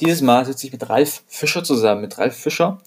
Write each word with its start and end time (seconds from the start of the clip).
Dieses 0.00 0.22
Mal 0.22 0.44
sitze 0.44 0.66
ich 0.66 0.72
mit 0.72 0.88
Ralf 0.88 1.24
Fischer 1.26 1.64
zusammen. 1.64 2.02
Mit 2.02 2.18
Ralf 2.18 2.36
Fischer 2.36 2.80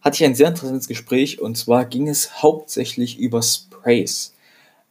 hatte 0.00 0.16
ich 0.16 0.24
ein 0.24 0.34
sehr 0.34 0.48
interessantes 0.48 0.88
Gespräch 0.88 1.40
und 1.40 1.56
zwar 1.56 1.84
ging 1.84 2.08
es 2.08 2.42
hauptsächlich 2.42 3.18
über 3.18 3.42
Sprays. 3.42 4.34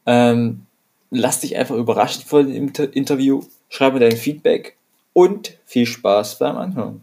Ähm, 0.06 0.66
lass 1.10 1.40
dich 1.40 1.56
einfach 1.56 1.74
überraschen 1.74 2.24
vor 2.24 2.42
dem 2.42 2.52
Inter 2.52 2.94
Interview, 2.94 3.42
schreibe 3.68 3.98
dein 3.98 4.16
Feedback 4.16 4.76
und 5.12 5.58
viel 5.66 5.86
Spaß 5.86 6.38
beim 6.38 6.56
Anhören. 6.56 7.02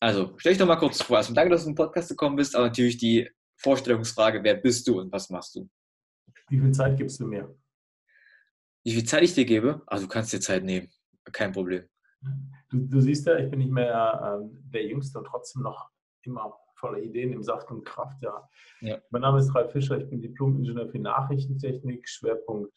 Also, 0.00 0.34
stell 0.36 0.52
dich 0.52 0.58
doch 0.58 0.66
mal 0.66 0.76
kurz 0.76 1.02
vor. 1.02 1.18
Also, 1.18 1.32
danke, 1.32 1.50
dass 1.50 1.64
du 1.64 1.70
im 1.70 1.74
Podcast 1.74 2.08
gekommen 2.08 2.36
bist, 2.36 2.54
aber 2.54 2.66
natürlich 2.66 2.98
die 2.98 3.30
Vorstellungsfrage, 3.56 4.42
wer 4.42 4.54
bist 4.54 4.86
du 4.88 5.00
und 5.00 5.12
was 5.12 5.30
machst 5.30 5.54
du? 5.54 5.68
Wie 6.48 6.58
viel 6.58 6.72
Zeit 6.72 6.98
gibst 6.98 7.20
du 7.20 7.26
mir? 7.26 7.54
Wie 8.82 8.92
viel 8.92 9.04
Zeit 9.04 9.22
ich 9.22 9.34
dir 9.34 9.46
gebe? 9.46 9.82
Also, 9.86 10.04
du 10.04 10.12
kannst 10.12 10.32
dir 10.32 10.40
Zeit 10.40 10.64
nehmen. 10.64 10.90
Kein 11.32 11.52
Problem. 11.52 11.84
Du, 12.74 12.80
du 12.80 13.00
siehst 13.00 13.26
ja, 13.26 13.38
ich 13.38 13.48
bin 13.48 13.60
nicht 13.60 13.70
mehr 13.70 14.40
äh, 14.42 14.48
der 14.72 14.84
Jüngste 14.86 15.18
und 15.18 15.26
trotzdem 15.26 15.62
noch 15.62 15.90
immer 16.22 16.58
voller 16.74 16.98
Ideen 16.98 17.32
im 17.32 17.42
Saft 17.44 17.70
und 17.70 17.84
Kraft. 17.84 18.20
Ja. 18.20 18.48
ja. 18.80 18.98
Mein 19.10 19.22
Name 19.22 19.38
ist 19.38 19.54
Ralf 19.54 19.70
Fischer, 19.70 19.96
ich 19.98 20.08
bin 20.08 20.20
Diplom-Ingenieur 20.20 20.88
für 20.88 20.98
Nachrichtentechnik, 20.98 22.08
Schwerpunkt, 22.08 22.76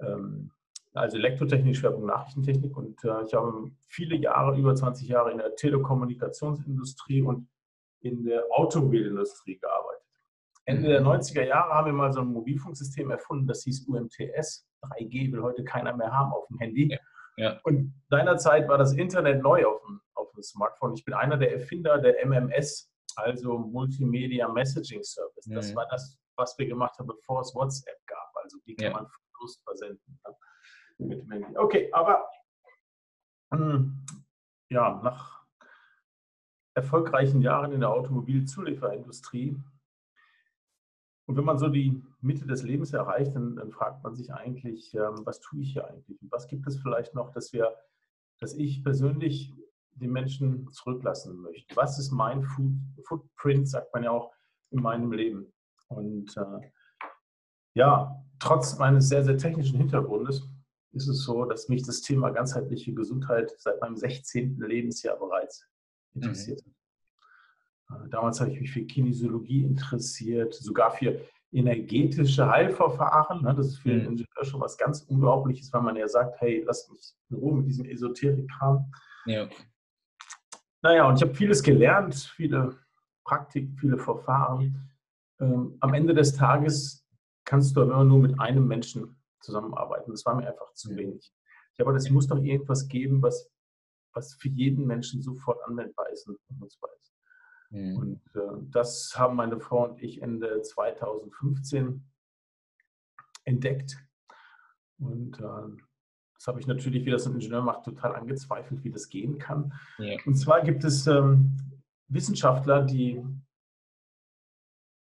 ähm, 0.00 0.50
also 0.92 1.18
Elektrotechnik, 1.18 1.76
Schwerpunkt 1.76 2.08
Nachrichtentechnik 2.08 2.76
und 2.76 3.04
äh, 3.04 3.22
ich 3.22 3.34
habe 3.34 3.70
viele 3.86 4.16
Jahre, 4.16 4.58
über 4.58 4.74
20 4.74 5.06
Jahre 5.06 5.30
in 5.30 5.38
der 5.38 5.54
Telekommunikationsindustrie 5.54 7.22
und 7.22 7.48
in 8.00 8.24
der 8.24 8.42
Automobilindustrie 8.50 9.58
gearbeitet. 9.58 10.02
Ende 10.64 10.88
der 10.88 11.02
90er 11.02 11.42
mhm. 11.42 11.48
Jahre 11.48 11.74
haben 11.74 11.86
wir 11.86 11.92
mal 11.92 12.12
so 12.12 12.22
ein 12.22 12.32
Mobilfunksystem 12.32 13.08
erfunden, 13.12 13.46
das 13.46 13.62
hieß 13.62 13.86
UMTS. 13.86 14.66
3G 14.82 15.30
will 15.32 15.42
heute 15.42 15.62
keiner 15.62 15.96
mehr 15.96 16.12
haben 16.12 16.32
auf 16.32 16.48
dem 16.48 16.58
Handy. 16.58 16.88
Ja. 16.90 16.98
Ja. 17.36 17.60
Und 17.64 17.94
seinerzeit 18.08 18.68
war 18.68 18.78
das 18.78 18.92
Internet 18.92 19.42
neu 19.42 19.66
auf 19.66 19.82
dem, 19.82 20.00
auf 20.14 20.30
dem 20.32 20.42
Smartphone. 20.42 20.94
Ich 20.94 21.04
bin 21.04 21.14
einer 21.14 21.36
der 21.36 21.52
Erfinder 21.52 21.98
der 21.98 22.24
MMS, 22.24 22.90
also 23.16 23.58
Multimedia 23.58 24.48
Messaging 24.48 25.02
Service. 25.02 25.46
Das 25.50 25.70
mhm. 25.70 25.76
war 25.76 25.86
das, 25.88 26.18
was 26.36 26.56
wir 26.58 26.66
gemacht 26.66 26.98
haben, 26.98 27.06
bevor 27.06 27.40
es 27.40 27.54
WhatsApp 27.54 27.98
gab. 28.06 28.30
Also 28.42 28.58
die 28.66 28.74
kann 28.74 28.86
ja. 28.86 28.92
man 28.92 29.06
Verlust 29.06 29.62
versenden 29.64 30.20
ne? 30.26 30.36
mit 30.98 31.30
Handy. 31.30 31.58
Okay, 31.58 31.90
aber 31.92 32.26
hm, 33.52 34.04
ja, 34.70 35.00
nach 35.02 35.44
erfolgreichen 36.74 37.40
Jahren 37.40 37.72
in 37.72 37.80
der 37.80 37.90
Automobilzulieferindustrie 37.90 39.56
und 41.26 41.36
wenn 41.36 41.44
man 41.44 41.58
so 41.58 41.68
die 41.68 42.02
Mitte 42.20 42.46
des 42.46 42.62
Lebens 42.62 42.92
erreicht, 42.92 43.34
dann, 43.34 43.56
dann 43.56 43.72
fragt 43.72 44.02
man 44.04 44.14
sich 44.14 44.32
eigentlich, 44.32 44.94
ähm, 44.94 45.22
was 45.24 45.40
tue 45.40 45.60
ich 45.60 45.72
hier 45.72 45.88
eigentlich? 45.88 46.22
Und 46.22 46.30
was 46.30 46.46
gibt 46.46 46.66
es 46.68 46.76
vielleicht 46.78 47.14
noch, 47.14 47.30
dass 47.32 47.52
wir, 47.52 47.76
dass 48.38 48.54
ich 48.54 48.84
persönlich 48.84 49.52
den 49.92 50.12
Menschen 50.12 50.70
zurücklassen 50.70 51.40
möchte? 51.42 51.74
Was 51.74 51.98
ist 51.98 52.12
mein 52.12 52.42
Food, 52.42 52.74
Footprint, 53.04 53.68
sagt 53.68 53.92
man 53.92 54.04
ja 54.04 54.12
auch, 54.12 54.32
in 54.70 54.80
meinem 54.80 55.10
Leben? 55.10 55.52
Und 55.88 56.36
äh, 56.36 56.70
ja, 57.74 58.24
trotz 58.38 58.78
meines 58.78 59.08
sehr, 59.08 59.24
sehr 59.24 59.36
technischen 59.36 59.78
Hintergrundes 59.78 60.48
ist 60.92 61.08
es 61.08 61.24
so, 61.24 61.44
dass 61.44 61.68
mich 61.68 61.82
das 61.82 62.02
Thema 62.02 62.30
ganzheitliche 62.30 62.94
Gesundheit 62.94 63.52
seit 63.58 63.80
meinem 63.80 63.96
16. 63.96 64.58
Lebensjahr 64.60 65.18
bereits 65.18 65.68
interessiert. 66.14 66.64
Mhm. 66.64 66.75
Äh, 67.90 68.08
damals 68.10 68.40
habe 68.40 68.52
ich 68.52 68.60
mich 68.60 68.72
für 68.72 68.84
Kinesiologie 68.84 69.64
interessiert, 69.64 70.54
sogar 70.54 70.90
für 70.92 71.20
energetische 71.52 72.48
Heilverfahren. 72.48 73.42
Ne? 73.42 73.54
Das 73.54 73.68
ist 73.68 73.78
für 73.78 73.90
den 73.90 74.00
mhm. 74.00 74.06
Ingenieur 74.06 74.44
schon 74.44 74.60
was 74.60 74.76
ganz 74.76 75.02
Unglaubliches, 75.02 75.72
weil 75.72 75.82
man 75.82 75.96
ja 75.96 76.08
sagt, 76.08 76.40
hey, 76.40 76.62
lass 76.66 76.88
mich 76.90 77.14
in 77.30 77.36
Ruhe 77.36 77.56
mit 77.56 77.66
diesem 77.66 77.86
Esoterik-Kram. 77.86 78.90
Ja. 79.26 79.48
Naja, 80.82 81.08
und 81.08 81.16
ich 81.16 81.22
habe 81.22 81.34
vieles 81.34 81.62
gelernt, 81.62 82.14
viele 82.14 82.76
Praktik, 83.24 83.70
viele 83.80 83.98
Verfahren. 83.98 84.90
Ähm, 85.40 85.76
am 85.80 85.94
Ende 85.94 86.14
des 86.14 86.34
Tages 86.34 87.04
kannst 87.44 87.76
du 87.76 87.82
aber 87.82 87.92
immer 87.92 88.04
nur 88.04 88.20
mit 88.20 88.38
einem 88.38 88.66
Menschen 88.66 89.20
zusammenarbeiten. 89.40 90.10
Das 90.10 90.24
war 90.26 90.34
mir 90.34 90.48
einfach 90.48 90.72
zu 90.74 90.94
wenig. 90.94 91.32
Ich 91.74 91.80
habe 91.80 91.92
das 91.92 92.08
muss 92.10 92.26
doch 92.26 92.38
irgendwas 92.38 92.88
geben, 92.88 93.22
was, 93.22 93.50
was 94.12 94.34
für 94.34 94.48
jeden 94.48 94.86
Menschen 94.86 95.22
sofort 95.22 95.58
anwendbar 95.66 96.08
ist 96.10 96.26
und 96.26 96.38
nutzbar 96.58 96.90
ist. 96.98 97.15
Mhm. 97.70 97.96
Und 97.96 98.20
äh, 98.34 98.62
das 98.70 99.14
haben 99.16 99.36
meine 99.36 99.60
Frau 99.60 99.84
und 99.84 100.02
ich 100.02 100.22
Ende 100.22 100.62
2015 100.62 102.04
entdeckt. 103.44 103.96
Und 104.98 105.38
äh, 105.40 105.82
das 106.34 106.46
habe 106.46 106.60
ich 106.60 106.66
natürlich, 106.66 107.04
wie 107.04 107.10
das 107.10 107.26
ein 107.26 107.34
Ingenieur 107.34 107.62
macht, 107.62 107.84
total 107.84 108.14
angezweifelt, 108.14 108.84
wie 108.84 108.90
das 108.90 109.08
gehen 109.08 109.38
kann. 109.38 109.72
Ja. 109.98 110.18
Und 110.26 110.34
zwar 110.34 110.62
gibt 110.62 110.84
es 110.84 111.06
ähm, 111.06 111.56
Wissenschaftler, 112.08 112.82
die 112.82 113.24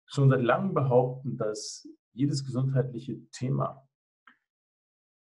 schon 0.06 0.30
seit 0.30 0.42
langem 0.42 0.74
behaupten, 0.74 1.36
dass 1.36 1.88
jedes 2.12 2.44
gesundheitliche 2.44 3.18
Thema 3.30 3.88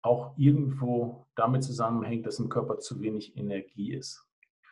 auch 0.04 0.36
irgendwo 0.38 1.28
damit 1.36 1.64
zusammenhängt, 1.64 2.26
dass 2.26 2.40
im 2.40 2.50
Körper 2.50 2.80
zu 2.80 3.02
wenig 3.02 3.38
Energie 3.38 3.94
ist. 3.94 4.26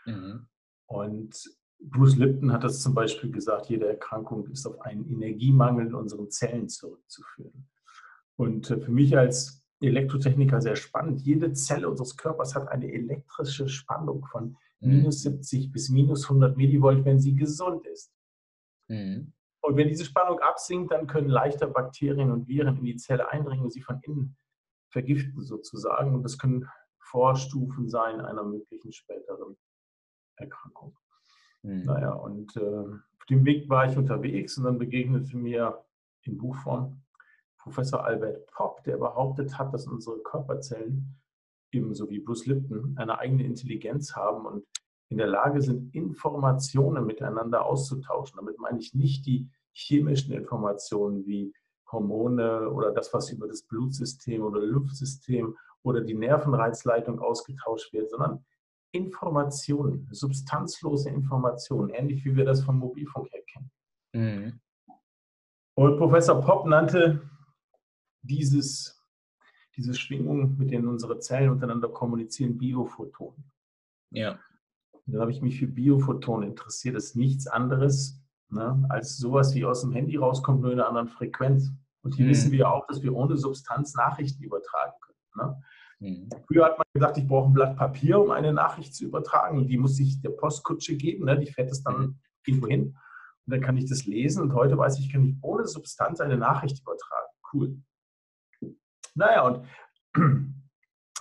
Mhm. 0.05 0.47
Und 0.87 1.58
Bruce 1.81 2.17
Lipton 2.17 2.51
hat 2.51 2.63
das 2.63 2.81
zum 2.81 2.93
Beispiel 2.93 3.31
gesagt, 3.31 3.67
jede 3.67 3.87
Erkrankung 3.87 4.47
ist 4.47 4.65
auf 4.65 4.81
einen 4.81 5.05
Energiemangel 5.05 5.87
in 5.87 5.95
unseren 5.95 6.29
Zellen 6.29 6.67
zurückzuführen. 6.67 7.69
Und 8.35 8.69
äh, 8.69 8.79
für 8.79 8.91
mich 8.91 9.17
als 9.17 9.63
Elektrotechniker 9.81 10.61
sehr 10.61 10.75
spannend. 10.75 11.21
Jede 11.21 11.53
Zelle 11.53 11.89
unseres 11.89 12.17
Körpers 12.17 12.53
hat 12.55 12.67
eine 12.67 12.91
elektrische 12.91 13.69
Spannung 13.69 14.25
von 14.25 14.57
mhm. 14.79 14.97
minus 14.97 15.21
70 15.21 15.71
bis 15.71 15.89
minus 15.89 16.23
100 16.25 16.57
Millivolt, 16.57 17.05
wenn 17.05 17.19
sie 17.19 17.35
gesund 17.35 17.85
ist. 17.87 18.11
Mhm. 18.87 19.33
Und 19.61 19.77
wenn 19.77 19.87
diese 19.87 20.05
Spannung 20.05 20.39
absinkt, 20.39 20.91
dann 20.91 21.07
können 21.07 21.29
leichter 21.29 21.67
Bakterien 21.67 22.31
und 22.31 22.47
Viren 22.47 22.77
in 22.77 22.85
die 22.85 22.95
Zelle 22.95 23.29
eindringen 23.29 23.65
und 23.65 23.71
sie 23.71 23.81
von 23.81 23.99
innen 24.03 24.37
vergiften 24.89 25.43
sozusagen. 25.43 26.13
Und 26.15 26.23
das 26.23 26.37
können 26.37 26.67
Vorstufen 26.99 27.89
sein 27.89 28.21
einer 28.21 28.43
möglichen 28.43 28.91
späteren 28.91 29.57
Erkrankung. 30.35 30.97
Mhm. 31.63 31.83
Naja, 31.83 32.11
und 32.11 32.55
äh, 32.55 32.59
auf 32.61 33.25
dem 33.29 33.45
Weg 33.45 33.69
war 33.69 33.89
ich 33.89 33.97
unterwegs 33.97 34.57
und 34.57 34.63
dann 34.63 34.77
begegnete 34.77 35.37
mir 35.37 35.83
in 36.23 36.37
Buchform 36.37 37.01
Professor 37.57 38.05
Albert 38.05 38.47
Popp, 38.47 38.83
der 38.83 38.97
behauptet 38.97 39.57
hat, 39.57 39.73
dass 39.73 39.85
unsere 39.85 40.19
Körperzellen 40.19 41.15
ebenso 41.71 42.09
wie 42.09 42.19
Bruce 42.19 42.45
Lipton 42.45 42.97
eine 42.97 43.19
eigene 43.19 43.43
Intelligenz 43.43 44.15
haben 44.15 44.45
und 44.45 44.65
in 45.09 45.17
der 45.17 45.27
Lage 45.27 45.61
sind, 45.61 45.93
Informationen 45.93 47.05
miteinander 47.05 47.65
auszutauschen. 47.65 48.37
Damit 48.37 48.59
meine 48.59 48.79
ich 48.79 48.93
nicht 48.93 49.25
die 49.25 49.49
chemischen 49.73 50.33
Informationen 50.33 51.25
wie 51.25 51.53
Hormone 51.91 52.69
oder 52.69 52.91
das, 52.91 53.13
was 53.13 53.31
über 53.31 53.47
das 53.47 53.63
Blutsystem 53.63 54.43
oder 54.43 54.61
Lymphsystem 54.61 55.57
oder 55.83 56.01
die 56.01 56.13
Nervenreizleitung 56.13 57.19
ausgetauscht 57.19 57.91
wird, 57.93 58.09
sondern 58.09 58.45
Informationen, 58.91 60.07
substanzlose 60.11 61.09
Informationen, 61.09 61.89
ähnlich 61.89 62.25
wie 62.25 62.35
wir 62.35 62.45
das 62.45 62.63
vom 62.63 62.79
Mobilfunk 62.79 63.29
her 63.31 63.43
kennen. 63.45 63.71
Mhm. 64.13 64.59
Und 65.75 65.97
Professor 65.97 66.41
Popp 66.41 66.65
nannte 66.65 67.29
dieses, 68.21 69.01
diese 69.75 69.93
Schwingung, 69.93 70.57
mit 70.57 70.71
denen 70.71 70.87
unsere 70.87 71.19
Zellen 71.19 71.51
untereinander 71.51 71.89
kommunizieren, 71.89 72.57
Biophotonen. 72.57 73.51
Ja. 74.11 74.39
Und 74.91 75.13
dann 75.13 75.21
habe 75.21 75.31
ich 75.31 75.41
mich 75.41 75.59
für 75.59 75.67
Biophotonen 75.67 76.49
interessiert. 76.49 76.95
Das 76.95 77.05
ist 77.05 77.15
nichts 77.15 77.47
anderes 77.47 78.21
ne, 78.49 78.85
als 78.89 79.17
sowas, 79.17 79.55
wie 79.55 79.65
aus 79.65 79.81
dem 79.81 79.91
Handy 79.91 80.17
rauskommt, 80.17 80.61
nur 80.61 80.71
in 80.71 80.79
einer 80.79 80.89
anderen 80.89 81.07
Frequenz. 81.07 81.71
Und 82.01 82.15
hier 82.15 82.25
mhm. 82.25 82.29
wissen 82.29 82.51
wir 82.51 82.69
auch, 82.69 82.87
dass 82.87 83.01
wir 83.01 83.13
ohne 83.13 83.37
Substanz 83.37 83.93
Nachrichten 83.95 84.43
übertragen 84.43 84.93
können. 85.01 85.49
Ne? 85.49 85.63
Mhm. 85.99 86.29
Früher 86.47 86.65
hat 86.65 86.77
man 86.77 86.85
gesagt, 86.93 87.17
ich 87.17 87.27
brauche 87.27 87.49
ein 87.49 87.53
Blatt 87.53 87.75
Papier, 87.75 88.19
um 88.19 88.31
eine 88.31 88.53
Nachricht 88.53 88.95
zu 88.95 89.05
übertragen. 89.05 89.67
Die 89.67 89.77
muss 89.77 89.99
ich 89.99 90.21
der 90.21 90.29
Postkutsche 90.29 90.95
geben, 90.95 91.25
ne? 91.25 91.37
die 91.37 91.51
fährt 91.51 91.71
es 91.71 91.83
dann 91.83 91.99
mhm. 91.99 92.19
irgendwo 92.45 92.67
hin. 92.67 92.97
Und 93.45 93.53
dann 93.53 93.61
kann 93.61 93.77
ich 93.77 93.89
das 93.89 94.05
lesen. 94.05 94.41
Und 94.41 94.53
heute 94.53 94.77
weiß 94.77 94.99
ich, 94.99 95.11
kann 95.11 95.25
ich 95.25 95.35
ohne 95.41 95.67
Substanz 95.67 96.19
eine 96.19 96.37
Nachricht 96.37 96.81
übertragen. 96.81 97.27
Cool. 97.53 97.77
Naja, 99.15 99.41
und 99.45 99.65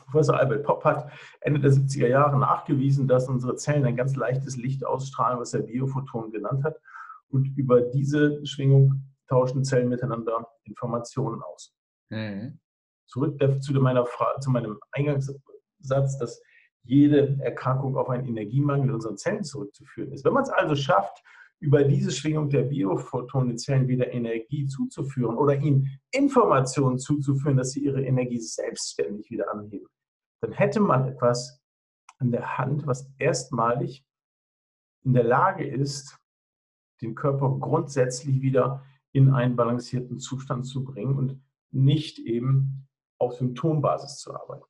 Professor 0.06 0.38
Albert 0.38 0.64
Popp 0.64 0.84
hat 0.84 1.10
Ende 1.40 1.60
der 1.60 1.72
70er 1.72 2.06
Jahre 2.06 2.38
nachgewiesen, 2.38 3.08
dass 3.08 3.28
unsere 3.28 3.56
Zellen 3.56 3.84
ein 3.84 3.96
ganz 3.96 4.16
leichtes 4.16 4.56
Licht 4.56 4.84
ausstrahlen, 4.84 5.38
was 5.38 5.52
er 5.54 5.62
Biophoton 5.62 6.30
genannt 6.30 6.64
hat. 6.64 6.76
Und 7.28 7.58
über 7.58 7.82
diese 7.82 8.44
Schwingung 8.46 9.02
tauschen 9.26 9.64
Zellen 9.64 9.88
miteinander 9.88 10.48
Informationen 10.64 11.42
aus. 11.42 11.74
Mhm 12.08 12.58
zurück 13.08 13.38
zu, 13.60 13.72
meiner 13.74 14.06
zu 14.40 14.50
meinem 14.50 14.78
Eingangssatz, 14.92 16.18
dass 16.18 16.40
jede 16.84 17.38
Erkrankung 17.40 17.96
auf 17.96 18.08
einen 18.08 18.26
Energiemangel 18.26 18.88
in 18.88 18.94
unseren 18.94 19.18
Zellen 19.18 19.44
zurückzuführen 19.44 20.12
ist. 20.12 20.24
Wenn 20.24 20.32
man 20.32 20.44
es 20.44 20.50
also 20.50 20.74
schafft, 20.74 21.22
über 21.60 21.82
diese 21.82 22.12
Schwingung 22.12 22.48
der 22.48 22.62
Biophotonen 22.62 23.58
Zellen 23.58 23.88
wieder 23.88 24.12
Energie 24.12 24.66
zuzuführen 24.66 25.36
oder 25.36 25.56
ihnen 25.56 26.00
Informationen 26.12 26.98
zuzuführen, 26.98 27.56
dass 27.56 27.72
sie 27.72 27.84
ihre 27.84 28.04
Energie 28.04 28.38
selbstständig 28.38 29.30
wieder 29.30 29.52
anheben, 29.52 29.88
dann 30.40 30.52
hätte 30.52 30.80
man 30.80 31.08
etwas, 31.08 31.60
an 32.20 32.32
der 32.32 32.58
Hand, 32.58 32.86
was 32.86 33.10
erstmalig 33.18 34.04
in 35.04 35.14
der 35.14 35.24
Lage 35.24 35.66
ist, 35.66 36.18
den 37.00 37.14
Körper 37.14 37.58
grundsätzlich 37.60 38.42
wieder 38.42 38.84
in 39.12 39.32
einen 39.32 39.54
balancierten 39.54 40.18
Zustand 40.18 40.66
zu 40.66 40.84
bringen 40.84 41.16
und 41.16 41.40
nicht 41.70 42.18
eben 42.18 42.87
auf 43.18 43.34
Symptombasis 43.34 44.18
zu 44.18 44.34
arbeiten. 44.34 44.64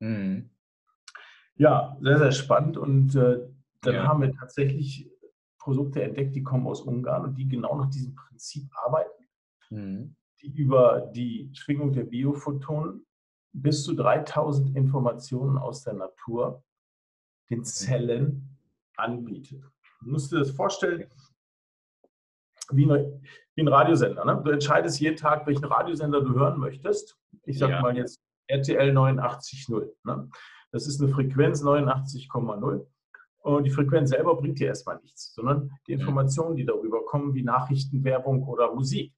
Mhm. 0.00 0.50
Ja, 1.56 1.96
sehr, 2.00 2.18
sehr 2.18 2.32
spannend. 2.32 2.76
Und 2.76 3.14
äh, 3.14 3.48
dann 3.82 3.94
ja. 3.94 4.06
haben 4.06 4.22
wir 4.22 4.32
tatsächlich 4.32 5.10
Produkte 5.58 6.02
entdeckt, 6.02 6.34
die 6.34 6.42
kommen 6.42 6.66
aus 6.66 6.80
Ungarn 6.80 7.24
und 7.24 7.34
die 7.36 7.46
genau 7.46 7.76
nach 7.76 7.90
diesem 7.90 8.14
Prinzip 8.14 8.68
arbeiten, 8.84 9.28
mhm. 9.70 10.16
die 10.40 10.48
über 10.48 11.12
die 11.14 11.50
Schwingung 11.54 11.92
der 11.92 12.04
Biophotonen 12.04 13.06
bis 13.52 13.84
zu 13.84 13.94
3000 13.94 14.74
Informationen 14.76 15.58
aus 15.58 15.84
der 15.84 15.94
Natur 15.94 16.64
den 17.50 17.60
mhm. 17.60 17.64
Zellen 17.64 18.58
anbietet. 18.96 19.62
Du 20.00 20.10
musst 20.10 20.32
dir 20.32 20.38
das 20.38 20.50
vorstellen, 20.50 21.08
wie, 22.72 22.84
eine, 22.84 23.20
wie 23.54 23.62
ein 23.62 23.68
Radiosender. 23.68 24.24
Ne? 24.24 24.42
Du 24.44 24.50
entscheidest 24.50 25.00
jeden 25.00 25.16
Tag, 25.16 25.46
welchen 25.46 25.64
Radiosender 25.64 26.20
du 26.20 26.34
hören 26.34 26.58
möchtest. 26.58 27.18
Ich 27.44 27.58
sage 27.58 27.72
ja. 27.72 27.80
mal 27.80 27.96
jetzt 27.96 28.20
RTL 28.46 28.96
89.0. 28.96 29.90
Ne? 30.04 30.28
Das 30.70 30.86
ist 30.86 31.00
eine 31.00 31.12
Frequenz 31.12 31.62
89,0. 31.62 32.86
Und 33.42 33.64
die 33.64 33.70
Frequenz 33.70 34.10
selber 34.10 34.36
bringt 34.36 34.60
dir 34.60 34.68
erstmal 34.68 35.00
nichts, 35.00 35.34
sondern 35.34 35.70
die 35.88 35.92
Informationen, 35.92 36.56
die 36.56 36.64
darüber 36.64 37.04
kommen, 37.04 37.34
wie 37.34 37.42
Nachrichten, 37.42 38.04
Werbung 38.04 38.44
oder 38.44 38.72
Musik. 38.72 39.12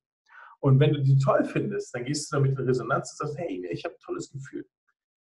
Und 0.61 0.81
wenn 0.81 0.95
du 0.95 1.03
die 1.03 1.19
toll 1.19 1.45
findest, 1.45 1.95
dann 1.95 2.05
gehst 2.05 2.33
du 2.33 2.37
damit 2.37 2.59
in 2.59 2.65
Resonanz 2.65 3.11
und 3.11 3.29
sagst, 3.29 3.39
hey, 3.39 3.67
ich 3.71 3.85
habe 3.85 3.95
ein 3.95 4.01
tolles 4.01 4.31
Gefühl. 4.33 4.67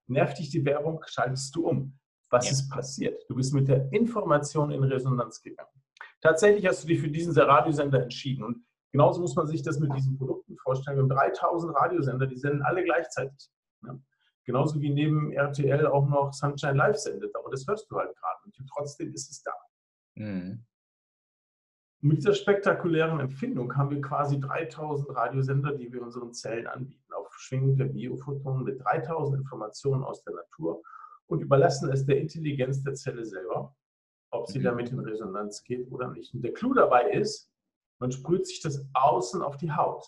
Nervt 0.07 0.39
dich 0.39 0.51
die 0.51 0.65
Werbung, 0.65 1.03
schaltest 1.07 1.55
du 1.57 1.67
um. 1.67 1.99
Was 2.31 2.47
ja. 2.47 2.53
ist 2.53 2.71
passiert? 2.71 3.21
Du 3.29 3.35
bist 3.35 3.53
mit 3.53 3.67
der 3.67 3.93
Information 3.93 4.71
in 4.71 4.85
Resonanz 4.85 5.43
gegangen. 5.43 5.69
Tatsächlich 6.23 6.67
hast 6.67 6.85
du 6.85 6.89
dich 6.89 7.01
für 7.01 7.11
diesen 7.11 7.37
Radiosender 7.37 8.03
entschieden. 8.03 8.45
Und 8.45 8.65
genauso 8.93 9.21
muss 9.21 9.35
man 9.35 9.49
sich 9.49 9.63
das 9.63 9.81
mit 9.81 9.93
diesen 9.95 10.17
Produkten 10.17 10.57
vorstellen. 10.57 10.97
Wir 10.97 11.03
haben 11.03 11.09
3000 11.09 11.75
Radiosender, 11.75 12.27
die 12.27 12.37
senden 12.37 12.63
alle 12.63 12.85
gleichzeitig. 12.85 13.51
Ja. 13.85 13.99
Genauso 14.45 14.81
wie 14.81 14.91
neben 14.91 15.33
RTL 15.33 15.87
auch 15.87 16.09
noch 16.09 16.33
Sunshine 16.33 16.75
Live 16.75 16.97
sendet. 16.97 17.35
Aber 17.37 17.51
das 17.51 17.67
hörst 17.67 17.91
du 17.91 17.97
halt 17.97 18.15
gerade. 18.17 18.39
Und 18.45 18.55
trotzdem 18.69 19.13
ist 19.13 19.31
es 19.31 19.43
da. 19.43 19.53
Mhm. 20.15 20.65
Mit 22.05 22.19
dieser 22.19 22.35
spektakulären 22.35 23.21
Empfindung 23.21 23.77
haben 23.77 23.91
wir 23.91 24.01
quasi 24.01 24.39
3000 24.41 25.17
Radiosender, 25.17 25.73
die 25.75 25.93
wir 25.93 26.03
unseren 26.03 26.33
Zellen 26.33 26.67
anbieten, 26.67 27.13
auf 27.13 27.33
Schwingung 27.35 27.77
der 27.77 27.85
Biophotonen 27.87 28.65
mit 28.65 28.83
3000 28.83 29.39
Informationen 29.39 30.03
aus 30.03 30.23
der 30.25 30.35
Natur 30.35 30.83
und 31.27 31.43
überlassen 31.43 31.91
es 31.93 32.05
der 32.05 32.21
Intelligenz 32.21 32.83
der 32.83 32.95
Zelle 32.95 33.25
selber, 33.25 33.77
ob 34.33 34.49
sie 34.49 34.61
damit 34.61 34.91
in 34.91 34.99
Resonanz 34.99 35.63
geht 35.63 35.91
oder 35.93 36.09
nicht. 36.09 36.35
Und 36.35 36.43
der 36.43 36.53
Clou 36.53 36.75
dabei 36.75 37.11
ist, 37.11 37.51
man 38.01 38.11
sprüht 38.11 38.47
sich 38.47 38.61
das 38.61 38.85
außen 38.95 39.43
auf 39.43 39.57
die 39.57 39.71
Haut. 39.71 40.05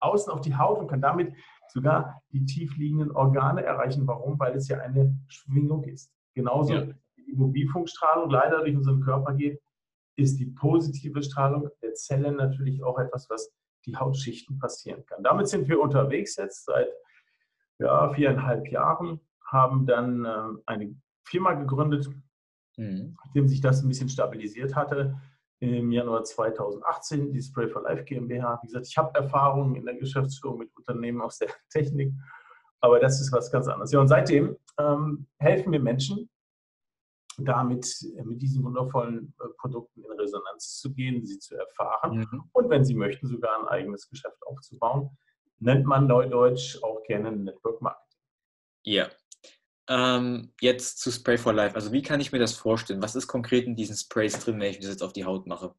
Außen 0.00 0.32
auf 0.32 0.40
die 0.40 0.56
Haut 0.56 0.78
und 0.78 0.88
kann 0.88 1.02
damit 1.02 1.34
sogar 1.68 2.22
die 2.30 2.44
tiefliegenden 2.44 3.10
Organe 3.10 3.64
erreichen. 3.64 4.06
Warum? 4.06 4.38
Weil 4.38 4.54
es 4.56 4.68
ja 4.68 4.78
eine 4.78 5.16
Schwingung 5.28 5.84
ist. 5.84 6.10
Genauso 6.34 6.74
ja. 6.74 6.86
wie 7.16 7.24
die 7.24 7.34
Mobilfunkstrahlung 7.34 8.30
leider 8.30 8.60
durch 8.60 8.76
unseren 8.76 9.00
Körper 9.02 9.34
geht, 9.34 9.60
ist 10.16 10.38
die 10.38 10.46
positive 10.46 11.22
Strahlung 11.22 11.68
der 11.82 11.94
Zellen 11.94 12.36
natürlich 12.36 12.82
auch 12.82 12.98
etwas, 12.98 13.28
was 13.28 13.52
die 13.86 13.96
Hautschichten 13.96 14.58
passieren 14.58 15.04
kann. 15.06 15.22
Damit 15.22 15.48
sind 15.48 15.68
wir 15.68 15.80
unterwegs 15.80 16.36
jetzt 16.36 16.64
seit 16.64 16.88
ja, 17.78 18.12
viereinhalb 18.12 18.68
Jahren, 18.68 19.20
haben 19.46 19.86
dann 19.86 20.24
äh, 20.24 20.60
eine 20.66 20.94
Firma 21.24 21.54
gegründet, 21.54 22.08
mhm. 22.76 23.16
nachdem 23.24 23.48
sich 23.48 23.60
das 23.60 23.82
ein 23.82 23.88
bisschen 23.88 24.08
stabilisiert 24.08 24.74
hatte. 24.74 25.16
Im 25.60 25.92
Januar 25.92 26.24
2018 26.24 27.32
die 27.32 27.40
Spray 27.40 27.68
for 27.68 27.82
Life 27.82 28.04
GmbH. 28.04 28.58
Wie 28.62 28.66
gesagt, 28.66 28.86
ich 28.86 28.98
habe 28.98 29.18
Erfahrungen 29.18 29.76
in 29.76 29.86
der 29.86 29.94
Geschäftsführung 29.94 30.58
mit 30.58 30.76
Unternehmen 30.76 31.20
aus 31.22 31.38
der 31.38 31.48
Technik, 31.70 32.12
aber 32.80 33.00
das 33.00 33.20
ist 33.20 33.32
was 33.32 33.50
ganz 33.50 33.68
anderes. 33.68 33.92
Ja, 33.92 34.00
und 34.00 34.08
seitdem 34.08 34.56
ähm, 34.78 35.26
helfen 35.38 35.72
wir 35.72 35.80
Menschen, 35.80 36.28
damit 37.38 37.86
äh, 38.16 38.22
mit 38.22 38.42
diesen 38.42 38.62
wundervollen 38.64 39.34
äh, 39.40 39.48
Produkten 39.58 40.04
in 40.04 40.10
Resonanz 40.12 40.78
zu 40.78 40.92
gehen, 40.92 41.24
sie 41.24 41.38
zu 41.38 41.56
erfahren 41.56 42.18
mhm. 42.18 42.44
und 42.52 42.70
wenn 42.70 42.84
sie 42.84 42.94
möchten, 42.94 43.26
sogar 43.26 43.58
ein 43.60 43.68
eigenes 43.68 44.08
Geschäft 44.08 44.40
aufzubauen. 44.46 45.10
Nennt 45.58 45.86
man 45.86 46.06
neudeutsch 46.06 46.82
auch 46.82 47.02
gerne 47.04 47.32
Network 47.32 47.80
Marketing. 47.80 48.18
Ja. 48.82 49.08
Ähm, 49.88 50.52
jetzt 50.60 50.98
zu 51.00 51.10
Spray 51.10 51.36
for 51.36 51.52
Life. 51.52 51.74
Also 51.74 51.92
wie 51.92 52.02
kann 52.02 52.20
ich 52.20 52.32
mir 52.32 52.38
das 52.38 52.54
vorstellen? 52.54 53.02
Was 53.02 53.14
ist 53.14 53.26
konkret 53.26 53.66
in 53.66 53.76
diesen 53.76 53.96
Sprays 53.96 54.38
drin, 54.38 54.58
wenn 54.58 54.70
ich 54.70 54.78
das 54.78 54.88
jetzt 54.88 55.02
auf 55.02 55.12
die 55.12 55.24
Haut 55.24 55.46
mache? 55.46 55.74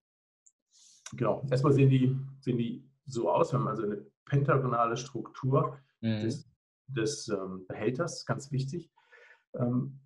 Genau. 1.13 1.45
Erstmal 1.49 1.73
sehen 1.73 1.89
die, 1.89 2.15
sehen 2.39 2.57
die 2.57 2.87
so 3.05 3.31
aus. 3.31 3.51
Wir 3.51 3.59
haben 3.59 3.67
also 3.67 3.83
eine 3.83 4.05
pentagonale 4.25 4.97
Struktur 4.97 5.79
mhm. 6.01 6.21
des, 6.21 6.47
des 6.87 7.27
ähm, 7.29 7.65
Behälters, 7.67 8.25
ganz 8.25 8.51
wichtig. 8.51 8.91
Ähm, 9.55 9.99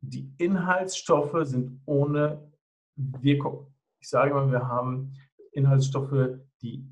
die 0.00 0.32
Inhaltsstoffe 0.38 1.46
sind 1.46 1.80
ohne 1.86 2.52
Wirkung. 2.96 3.72
Ich 4.00 4.08
sage 4.08 4.34
mal, 4.34 4.50
wir 4.50 4.66
haben 4.66 5.14
Inhaltsstoffe, 5.52 6.38
die 6.60 6.84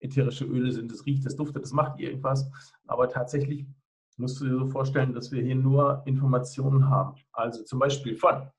ätherische 0.00 0.44
Öle 0.44 0.72
sind, 0.72 0.90
das 0.90 1.06
riecht, 1.06 1.24
das 1.24 1.36
duftet, 1.36 1.62
das 1.62 1.72
macht 1.72 2.00
irgendwas. 2.00 2.50
Aber 2.86 3.08
tatsächlich 3.08 3.66
musst 4.18 4.40
du 4.40 4.44
dir 4.44 4.58
so 4.58 4.66
vorstellen, 4.68 5.14
dass 5.14 5.32
wir 5.32 5.42
hier 5.42 5.54
nur 5.54 6.02
Informationen 6.06 6.88
haben. 6.88 7.20
Also 7.32 7.62
zum 7.64 7.78
Beispiel 7.78 8.16
von 8.16 8.50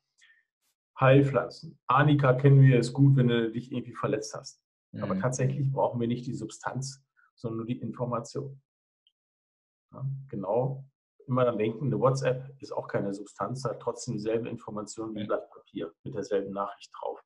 Heilpflanzen. 0.99 1.79
Arnika 1.87 2.33
kennen 2.33 2.61
wir 2.61 2.79
es 2.79 2.93
gut, 2.93 3.15
wenn 3.15 3.27
du 3.27 3.51
dich 3.51 3.71
irgendwie 3.71 3.95
verletzt 3.95 4.33
hast. 4.35 4.61
Mhm. 4.91 5.03
Aber 5.03 5.19
tatsächlich 5.19 5.71
brauchen 5.71 5.99
wir 5.99 6.07
nicht 6.07 6.25
die 6.25 6.33
Substanz, 6.33 7.03
sondern 7.35 7.57
nur 7.57 7.65
die 7.65 7.79
Information. 7.79 8.61
Ja, 9.91 10.05
genau 10.29 10.85
immer 11.27 11.43
daran 11.43 11.59
denken, 11.59 11.85
eine 11.85 11.99
WhatsApp 11.99 12.49
ist 12.61 12.71
auch 12.71 12.87
keine 12.87 13.13
Substanz, 13.13 13.63
hat 13.65 13.79
trotzdem 13.79 14.15
dieselbe 14.15 14.49
Information 14.49 15.13
wie 15.15 15.21
ein 15.21 15.27
Blatt 15.27 15.49
Papier 15.51 15.93
mit 16.03 16.15
derselben 16.15 16.51
Nachricht 16.51 16.91
drauf. 16.99 17.19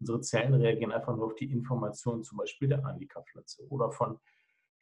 Unsere 0.00 0.20
Zellen 0.20 0.54
reagieren 0.54 0.92
einfach 0.92 1.14
nur 1.16 1.26
auf 1.26 1.34
die 1.36 1.50
Information 1.50 2.22
zum 2.24 2.38
Beispiel 2.38 2.68
der 2.68 2.84
Annika-Pflanze 2.84 3.66
oder 3.68 3.90
von 3.92 4.18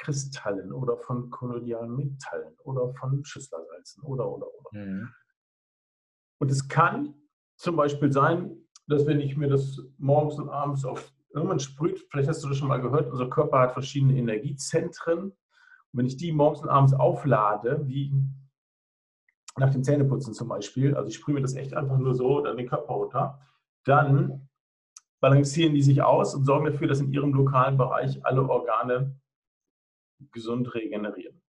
Kristallen 0.02 0.72
oder 0.72 0.96
von 0.98 1.30
kolonialen 1.30 1.94
Metallen 1.94 2.54
oder 2.64 2.92
von 2.94 3.24
Schüsslersalzen 3.24 4.02
oder, 4.02 4.28
oder, 4.28 4.46
oder. 4.46 4.70
Mhm. 4.72 5.08
Und 6.40 6.50
es 6.50 6.68
kann 6.68 7.14
zum 7.56 7.76
Beispiel 7.76 8.10
sein, 8.10 8.56
dass 8.88 9.06
wenn 9.06 9.20
ich 9.20 9.36
mir 9.36 9.48
das 9.48 9.80
morgens 9.98 10.38
und 10.40 10.48
abends 10.48 10.84
auf 10.84 11.12
irgendwann 11.32 11.60
sprüht, 11.60 12.04
vielleicht 12.10 12.28
hast 12.28 12.42
du 12.42 12.48
das 12.48 12.58
schon 12.58 12.68
mal 12.68 12.80
gehört, 12.80 13.10
unser 13.10 13.30
Körper 13.30 13.60
hat 13.60 13.72
verschiedene 13.72 14.18
Energiezentren. 14.18 15.20
Und 15.22 15.36
wenn 15.92 16.06
ich 16.06 16.16
die 16.16 16.32
morgens 16.32 16.62
und 16.62 16.68
abends 16.68 16.92
auflade, 16.92 17.86
wie 17.86 18.12
nach 19.56 19.70
dem 19.70 19.84
Zähneputzen 19.84 20.34
zum 20.34 20.48
Beispiel, 20.48 20.96
also 20.96 21.08
ich 21.08 21.14
sprühe 21.14 21.36
mir 21.36 21.42
das 21.42 21.54
echt 21.54 21.74
einfach 21.74 21.98
nur 21.98 22.14
so 22.14 22.40
dann 22.40 22.56
den 22.56 22.68
Körper 22.68 22.92
runter, 22.92 23.40
dann 23.84 24.48
balancieren 25.20 25.74
die 25.74 25.82
sich 25.82 26.02
aus 26.02 26.34
und 26.34 26.44
sorgen 26.44 26.66
dafür, 26.66 26.88
dass 26.88 27.00
in 27.00 27.12
ihrem 27.12 27.32
lokalen 27.32 27.76
Bereich 27.76 28.24
alle 28.26 28.42
Organe 28.48 29.16
gesund 30.30 30.72
regenerieren. 30.74 31.40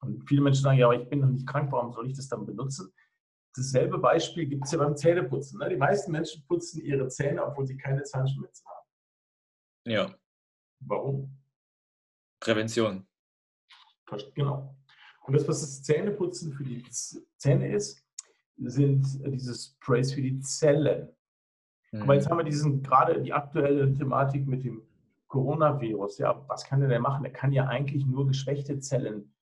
Und 0.00 0.26
viele 0.28 0.42
Menschen 0.42 0.62
sagen, 0.62 0.78
ja, 0.78 0.86
aber 0.86 1.00
ich 1.00 1.08
bin 1.08 1.20
noch 1.20 1.28
nicht 1.28 1.46
krank, 1.46 1.70
warum 1.72 1.92
soll 1.92 2.08
ich 2.08 2.16
das 2.16 2.28
dann 2.28 2.46
benutzen? 2.46 2.92
Dasselbe 3.56 3.98
Beispiel 3.98 4.46
gibt 4.46 4.64
es 4.64 4.72
ja 4.72 4.78
beim 4.78 4.96
Zähneputzen. 4.96 5.58
Ne? 5.58 5.68
Die 5.68 5.76
meisten 5.76 6.10
Menschen 6.12 6.44
putzen 6.46 6.82
ihre 6.82 7.08
Zähne, 7.08 7.44
obwohl 7.44 7.66
sie 7.66 7.76
keine 7.76 8.02
Zahnschmerzen 8.02 8.66
haben. 8.66 8.88
Ja. 9.86 10.14
Warum? 10.80 11.36
Prävention. 12.40 13.06
Genau. 14.34 14.76
Und 15.22 15.34
das, 15.34 15.48
was 15.48 15.60
das 15.60 15.82
Zähneputzen 15.82 16.52
für 16.52 16.64
die 16.64 16.84
Zähne 17.38 17.74
ist, 17.74 18.04
sind 18.56 19.06
diese 19.26 19.54
Sprays 19.54 20.12
für 20.12 20.20
die 20.20 20.38
Zellen. 20.40 21.08
Mhm. 21.92 22.02
Aber 22.02 22.14
jetzt 22.14 22.28
haben 22.28 22.36
wir 22.36 22.44
diesen, 22.44 22.82
gerade 22.82 23.22
die 23.22 23.32
aktuelle 23.32 23.92
Thematik 23.94 24.46
mit 24.46 24.64
dem 24.64 24.86
Coronavirus. 25.34 26.18
Ja, 26.18 26.44
was 26.46 26.64
kann 26.64 26.78
der 26.78 26.88
denn 26.88 27.02
machen? 27.02 27.24
Er 27.24 27.32
kann 27.32 27.52
ja 27.52 27.66
eigentlich 27.66 28.06
nur 28.06 28.26
geschwächte 28.26 28.78
Zellen 28.78 29.34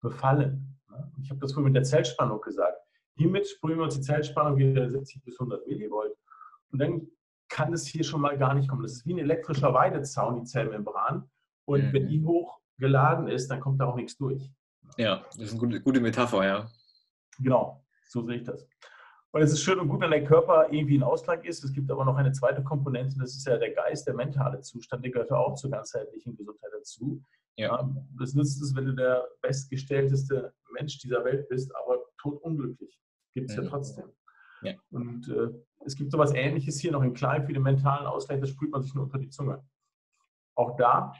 befallen. 0.00 0.78
Ich 1.20 1.30
habe 1.30 1.40
das 1.40 1.52
vorhin 1.52 1.72
mit 1.72 1.76
der 1.76 1.82
Zellspannung 1.82 2.40
gesagt. 2.40 2.78
Hiermit 3.16 3.48
sprühen 3.48 3.78
wir 3.78 3.84
uns 3.84 3.96
die 3.96 4.00
Zellspannung 4.00 4.56
wieder 4.56 4.88
70 4.88 5.24
bis 5.24 5.40
100 5.40 5.66
Millivolt. 5.66 6.14
Und 6.70 6.78
dann 6.78 7.08
kann 7.48 7.72
es 7.72 7.84
hier 7.84 8.04
schon 8.04 8.20
mal 8.20 8.38
gar 8.38 8.54
nicht 8.54 8.68
kommen. 8.68 8.82
Das 8.82 8.92
ist 8.92 9.06
wie 9.06 9.14
ein 9.14 9.18
elektrischer 9.18 9.74
Weidezaun, 9.74 10.36
die 10.36 10.44
Zellmembran. 10.44 11.28
Und 11.64 11.86
mhm. 11.86 11.92
wenn 11.92 12.06
die 12.06 12.24
hoch 12.24 12.60
geladen 12.78 13.26
ist, 13.26 13.48
dann 13.50 13.58
kommt 13.58 13.80
da 13.80 13.86
auch 13.86 13.96
nichts 13.96 14.16
durch. 14.16 14.52
Ja, 14.98 15.24
das 15.32 15.46
ist 15.46 15.50
eine 15.50 15.60
gute, 15.60 15.80
gute 15.80 16.00
Metapher, 16.00 16.46
ja. 16.46 16.68
Genau, 17.40 17.84
so 18.06 18.24
sehe 18.24 18.36
ich 18.36 18.44
das. 18.44 18.68
Und 19.32 19.42
es 19.42 19.52
ist 19.52 19.62
schön 19.62 19.78
und 19.78 19.88
gut, 19.88 20.00
wenn 20.00 20.10
der 20.10 20.24
Körper 20.24 20.72
irgendwie 20.72 20.96
in 20.96 21.02
Ausgleich 21.04 21.44
ist. 21.44 21.62
Es 21.62 21.72
gibt 21.72 21.90
aber 21.90 22.04
noch 22.04 22.16
eine 22.16 22.32
zweite 22.32 22.64
Komponente, 22.64 23.16
das 23.18 23.36
ist 23.36 23.46
ja 23.46 23.56
der 23.58 23.72
Geist, 23.72 24.06
der 24.06 24.14
mentale 24.14 24.60
Zustand, 24.60 25.04
der 25.04 25.12
gehört 25.12 25.30
ja 25.30 25.36
auch 25.36 25.54
zur 25.54 25.70
ganzheitlichen 25.70 26.36
Gesundheit 26.36 26.70
dazu. 26.72 27.22
Ja. 27.56 27.88
Das 28.18 28.34
nützt 28.34 28.60
es, 28.60 28.74
wenn 28.74 28.86
du 28.86 28.94
der 28.94 29.28
bestgestellteste 29.40 30.52
Mensch 30.72 30.98
dieser 30.98 31.24
Welt 31.24 31.48
bist, 31.48 31.74
aber 31.76 32.06
totunglücklich. 32.18 33.00
Gibt 33.34 33.50
es 33.50 33.56
mhm. 33.56 33.64
ja 33.64 33.68
trotzdem. 33.68 34.12
Ja. 34.62 34.74
Und 34.90 35.28
äh, 35.28 35.48
es 35.84 35.94
gibt 35.94 36.10
sowas 36.10 36.34
ähnliches 36.34 36.80
hier 36.80 36.92
noch 36.92 37.02
in 37.02 37.14
klein 37.14 37.44
für 37.44 37.52
den 37.52 37.62
mentalen 37.62 38.06
Ausgleich, 38.06 38.40
das 38.40 38.50
sprüht 38.50 38.72
man 38.72 38.82
sich 38.82 38.94
nur 38.94 39.04
unter 39.04 39.18
die 39.18 39.30
Zunge. 39.30 39.64
Auch 40.56 40.76
da 40.76 41.14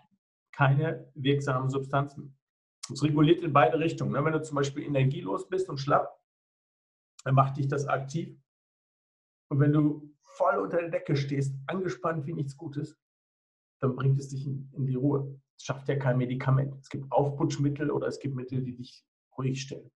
keine 0.53 1.11
wirksamen 1.15 1.71
Substanzen. 1.71 2.37
Es 2.93 3.03
reguliert 3.03 3.43
in 3.43 3.53
beide 3.53 3.79
Richtungen. 3.79 4.13
Ne? 4.13 4.25
Wenn 4.25 4.33
du 4.33 4.43
zum 4.43 4.57
Beispiel 4.57 4.83
energielos 4.83 5.49
bist 5.49 5.69
und 5.69 5.79
schlapp, 5.79 6.20
dann 7.25 7.35
macht 7.35 7.57
dich 7.57 7.69
das 7.69 7.87
aktiv. 7.87 8.37
Und 9.49 9.61
wenn 9.61 9.73
du 9.73 10.15
voll 10.23 10.59
unter 10.59 10.79
der 10.79 10.91
Decke 10.91 11.17
stehst, 11.17 11.55
angespannt 11.67 12.27
wie 12.27 12.33
nichts 12.33 12.57
Gutes, 12.57 12.97
dann 13.81 13.97
bringt 13.97 14.19
es 14.19 14.29
dich 14.29 14.47
in, 14.47 14.71
in 14.73 14.87
die 14.87 14.95
Ruhe. 14.95 15.41
Es 15.57 15.65
schafft 15.65 15.89
ja 15.89 15.97
kein 15.97 16.19
Medikament. 16.19 16.77
Es 16.81 16.89
gibt 16.89 17.11
Aufputschmittel 17.11 17.91
oder 17.91 18.07
es 18.07 18.21
gibt 18.21 18.37
Mittel, 18.37 18.63
die 18.63 18.75
dich 18.75 19.05
ruhig 19.37 19.61
stellen. 19.61 19.91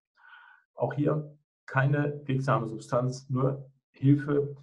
Auch 0.75 0.95
hier 0.95 1.39
keine 1.67 2.21
wirksame 2.27 2.69
Substanz, 2.69 3.29
nur 3.31 3.71
Hilfe 3.93 4.57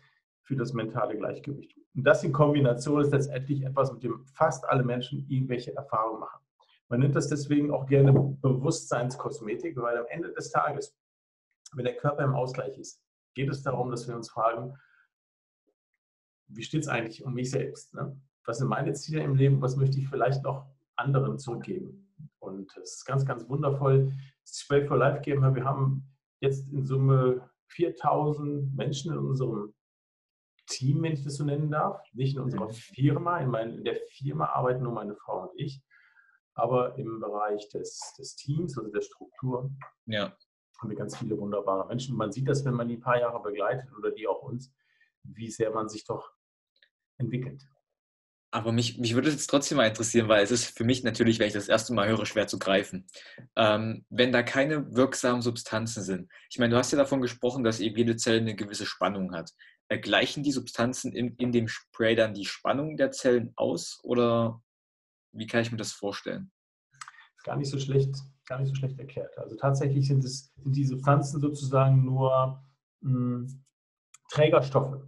für 0.43 0.55
das 0.55 0.73
mentale 0.73 1.17
Gleichgewicht. 1.17 1.77
Und 1.95 2.03
das 2.03 2.23
in 2.23 2.31
Kombination 2.31 3.01
ist 3.01 3.11
letztendlich 3.11 3.63
etwas, 3.63 3.91
mit 3.91 4.03
dem 4.03 4.25
fast 4.25 4.67
alle 4.67 4.83
Menschen 4.83 5.25
irgendwelche 5.29 5.75
Erfahrungen 5.75 6.19
machen. 6.19 6.41
Man 6.89 6.99
nennt 6.99 7.15
das 7.15 7.27
deswegen 7.27 7.71
auch 7.71 7.85
gerne 7.85 8.11
Bewusstseinskosmetik, 8.13 9.77
weil 9.77 9.97
am 9.97 10.05
Ende 10.09 10.33
des 10.33 10.51
Tages, 10.51 10.95
wenn 11.73 11.85
der 11.85 11.95
Körper 11.95 12.23
im 12.23 12.35
Ausgleich 12.35 12.77
ist, 12.77 13.01
geht 13.33 13.49
es 13.49 13.63
darum, 13.63 13.91
dass 13.91 14.07
wir 14.07 14.15
uns 14.15 14.29
fragen, 14.29 14.75
wie 16.47 16.63
steht 16.63 16.81
es 16.81 16.87
eigentlich 16.87 17.23
um 17.23 17.33
mich 17.33 17.49
selbst? 17.49 17.93
Ne? 17.93 18.19
Was 18.45 18.57
sind 18.57 18.67
meine 18.67 18.93
Ziele 18.93 19.23
im 19.23 19.35
Leben? 19.35 19.61
Was 19.61 19.77
möchte 19.77 19.99
ich 19.99 20.09
vielleicht 20.09 20.43
noch 20.43 20.67
anderen 20.95 21.39
zurückgeben? 21.39 22.13
Und 22.39 22.75
es 22.77 22.95
ist 22.95 23.05
ganz, 23.05 23.25
ganz 23.25 23.47
wundervoll. 23.47 24.11
Spray 24.45 24.85
for 24.85 24.97
Life 24.97 25.21
GmbH, 25.21 25.55
wir 25.55 25.63
haben 25.63 26.03
jetzt 26.41 26.67
in 26.71 26.83
Summe 26.83 27.49
4000 27.67 28.75
Menschen 28.75 29.13
in 29.13 29.19
unserem 29.19 29.73
Team, 30.67 31.03
wenn 31.03 31.13
ich 31.13 31.23
das 31.23 31.35
so 31.35 31.45
nennen 31.45 31.71
darf. 31.71 32.01
Nicht 32.13 32.35
in 32.35 32.41
unserer 32.41 32.67
mhm. 32.67 32.73
Firma. 32.73 33.37
In, 33.39 33.49
mein, 33.49 33.77
in 33.77 33.83
der 33.83 33.97
Firma 34.09 34.47
arbeiten 34.47 34.83
nur 34.83 34.93
meine 34.93 35.15
Frau 35.15 35.49
und 35.49 35.59
ich 35.59 35.81
aber 36.53 36.97
im 36.97 37.19
Bereich 37.19 37.69
des, 37.69 38.13
des 38.17 38.35
Teams, 38.35 38.77
also 38.77 38.91
der 38.91 39.01
Struktur, 39.01 39.71
ja. 40.05 40.35
Haben 40.81 40.89
wir 40.89 40.97
ganz 40.97 41.17
viele 41.17 41.37
wunderbare 41.37 41.87
Menschen. 41.87 42.17
Man 42.17 42.31
sieht 42.31 42.47
das, 42.47 42.65
wenn 42.65 42.73
man 42.73 42.87
die 42.87 42.95
ein 42.95 43.01
paar 43.01 43.19
Jahre 43.19 43.41
begleitet 43.41 43.93
oder 43.97 44.11
die 44.11 44.27
auch 44.27 44.41
uns, 44.41 44.73
wie 45.23 45.49
sehr 45.49 45.71
man 45.71 45.87
sich 45.87 46.05
doch 46.05 46.31
entwickelt. 47.17 47.67
Aber 48.53 48.73
mich, 48.73 48.97
mich 48.97 49.15
würde 49.15 49.29
es 49.29 49.47
trotzdem 49.47 49.77
mal 49.77 49.87
interessieren, 49.87 50.27
weil 50.27 50.43
es 50.43 50.51
ist 50.51 50.77
für 50.77 50.83
mich 50.83 51.03
natürlich, 51.03 51.39
wenn 51.39 51.47
ich 51.47 51.53
das 51.53 51.69
erste 51.69 51.93
Mal 51.93 52.09
höre, 52.09 52.25
schwer 52.25 52.47
zu 52.47 52.59
greifen. 52.59 53.07
Ähm, 53.55 54.05
wenn 54.09 54.33
da 54.33 54.43
keine 54.43 54.93
wirksamen 54.93 55.41
Substanzen 55.41 56.03
sind. 56.03 56.29
Ich 56.49 56.59
meine, 56.59 56.71
du 56.71 56.77
hast 56.77 56.91
ja 56.91 56.97
davon 56.97 57.21
gesprochen, 57.21 57.63
dass 57.63 57.79
eben 57.79 57.95
jede 57.95 58.17
Zelle 58.17 58.39
eine 58.39 58.55
gewisse 58.55 58.85
Spannung 58.85 59.33
hat. 59.33 59.51
Äh, 59.87 59.99
gleichen 59.99 60.43
die 60.43 60.51
Substanzen 60.51 61.13
in, 61.13 61.35
in 61.35 61.53
dem 61.53 61.69
Spray 61.69 62.15
dann 62.15 62.33
die 62.33 62.45
Spannung 62.45 62.97
der 62.97 63.11
Zellen 63.11 63.53
aus 63.55 63.99
oder 64.03 64.61
wie 65.31 65.47
kann 65.47 65.61
ich 65.61 65.71
mir 65.71 65.77
das 65.77 65.93
vorstellen? 65.93 66.51
Gar 67.43 67.57
nicht 67.57 67.69
so 67.69 67.79
schlecht, 67.79 68.15
gar 68.45 68.59
nicht 68.59 68.69
so 68.69 68.75
schlecht 68.75 68.99
erklärt. 68.99 69.37
Also 69.37 69.55
tatsächlich 69.55 70.07
sind 70.07 70.23
es 70.23 70.53
sind 70.55 70.75
die 70.75 70.85
Substanzen 70.85 71.39
sozusagen 71.39 72.05
nur 72.05 72.63
mh, 73.01 73.11
hm, 73.11 73.63
Trägerstoffe. 74.31 75.01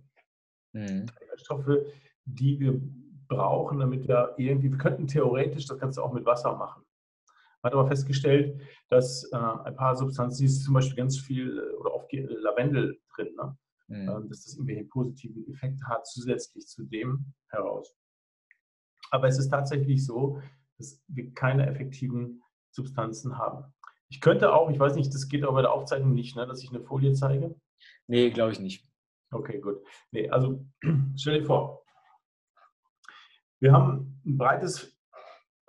Mhm. 0.73 1.07
Trägerstoffe, 1.07 1.85
die 2.25 2.59
wir 2.59 2.81
brauchen, 3.27 3.79
damit 3.79 4.07
wir 4.07 4.33
irgendwie, 4.37 4.71
wir 4.71 4.77
könnten 4.77 5.07
theoretisch 5.07 5.65
das 5.65 5.79
Ganze 5.79 6.03
auch 6.03 6.13
mit 6.13 6.25
Wasser 6.25 6.55
machen. 6.55 6.83
Man 7.61 7.71
hat 7.71 7.79
aber 7.79 7.87
festgestellt, 7.87 8.59
dass 8.89 9.23
äh, 9.31 9.37
ein 9.37 9.75
paar 9.75 9.95
Substanzen, 9.95 10.45
ist 10.45 10.65
zum 10.65 10.73
Beispiel 10.73 10.97
ganz 10.97 11.17
viel 11.17 11.57
äh, 11.57 11.75
oder 11.77 11.93
oft 11.93 12.11
Lavendel 12.11 12.99
drin, 13.15 13.33
ne? 13.35 13.57
mhm. 13.87 14.09
äh, 14.09 14.29
dass 14.29 14.43
das 14.43 14.55
irgendwelche 14.55 14.85
positiven 14.85 15.47
Effekte 15.47 15.85
hat, 15.87 16.05
zusätzlich 16.05 16.67
zu 16.67 16.83
dem 16.83 17.33
heraus. 17.49 17.95
Aber 19.11 19.27
es 19.27 19.37
ist 19.37 19.49
tatsächlich 19.49 20.05
so, 20.05 20.41
dass 20.77 21.01
wir 21.07 21.33
keine 21.33 21.67
effektiven 21.67 22.41
Substanzen 22.71 23.37
haben. 23.37 23.65
Ich 24.09 24.21
könnte 24.21 24.53
auch, 24.53 24.69
ich 24.69 24.79
weiß 24.79 24.95
nicht, 24.95 25.13
das 25.13 25.27
geht 25.27 25.43
aber 25.43 25.53
bei 25.53 25.61
der 25.61 25.71
Aufzeichnung 25.71 26.13
nicht, 26.13 26.35
ne, 26.35 26.45
dass 26.45 26.63
ich 26.63 26.69
eine 26.69 26.81
Folie 26.81 27.13
zeige. 27.13 27.55
Nee, 28.07 28.29
glaube 28.29 28.51
ich 28.51 28.59
nicht. 28.59 28.87
Okay, 29.31 29.59
gut. 29.59 29.83
Nee, 30.11 30.29
also 30.29 30.65
stell 31.15 31.39
dir 31.39 31.45
vor, 31.45 31.83
wir 33.59 33.71
haben 33.71 34.21
ein 34.25 34.37
breites 34.37 34.97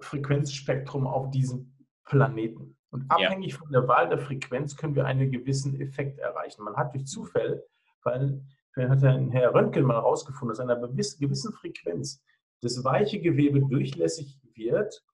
Frequenzspektrum 0.00 1.06
auf 1.06 1.30
diesem 1.30 1.76
Planeten. 2.04 2.76
Und 2.90 3.10
abhängig 3.10 3.52
ja. 3.52 3.58
von 3.58 3.72
der 3.72 3.88
Wahl 3.88 4.08
der 4.08 4.18
Frequenz 4.18 4.76
können 4.76 4.94
wir 4.94 5.06
einen 5.06 5.30
gewissen 5.30 5.80
Effekt 5.80 6.18
erreichen. 6.18 6.62
Man 6.62 6.76
hat 6.76 6.94
durch 6.94 7.06
Zufall, 7.06 7.64
weil 8.02 8.44
hat 8.76 9.02
Herr 9.02 9.54
Röntgen 9.54 9.84
mal 9.84 9.94
herausgefunden, 9.94 10.50
dass 10.50 10.60
einer 10.60 10.76
gewissen 10.76 11.52
Frequenz 11.52 12.22
das 12.64 12.82
weiche 12.84 13.20
Gewebe 13.20 13.60
durchlässig 13.60 14.38
wird 14.54 15.04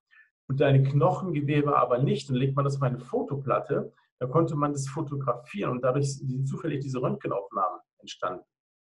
und 0.47 0.59
deine 0.61 0.83
Knochengewebe 0.83 1.75
aber 1.75 1.99
nicht, 1.99 2.29
dann 2.29 2.35
legt 2.35 2.55
man 2.55 2.65
das 2.65 2.77
auf 2.77 2.83
eine 2.83 2.99
Fotoplatte, 2.99 3.93
da 4.19 4.27
konnte 4.27 4.55
man 4.55 4.73
das 4.73 4.87
fotografieren 4.87 5.71
und 5.71 5.81
dadurch 5.83 6.17
sind 6.17 6.47
zufällig 6.47 6.81
diese 6.81 7.01
Röntgenaufnahmen 7.01 7.79
entstanden. 7.99 8.43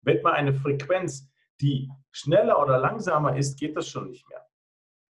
Wählt 0.03 0.25
man 0.25 0.35
eine 0.35 0.55
Frequenz, 0.55 1.31
die 1.61 1.91
schneller 2.13 2.63
oder 2.63 2.79
langsamer 2.79 3.37
ist, 3.37 3.59
geht 3.59 3.77
das 3.77 3.89
schon 3.89 4.09
nicht 4.09 4.29
mehr. 4.29 4.45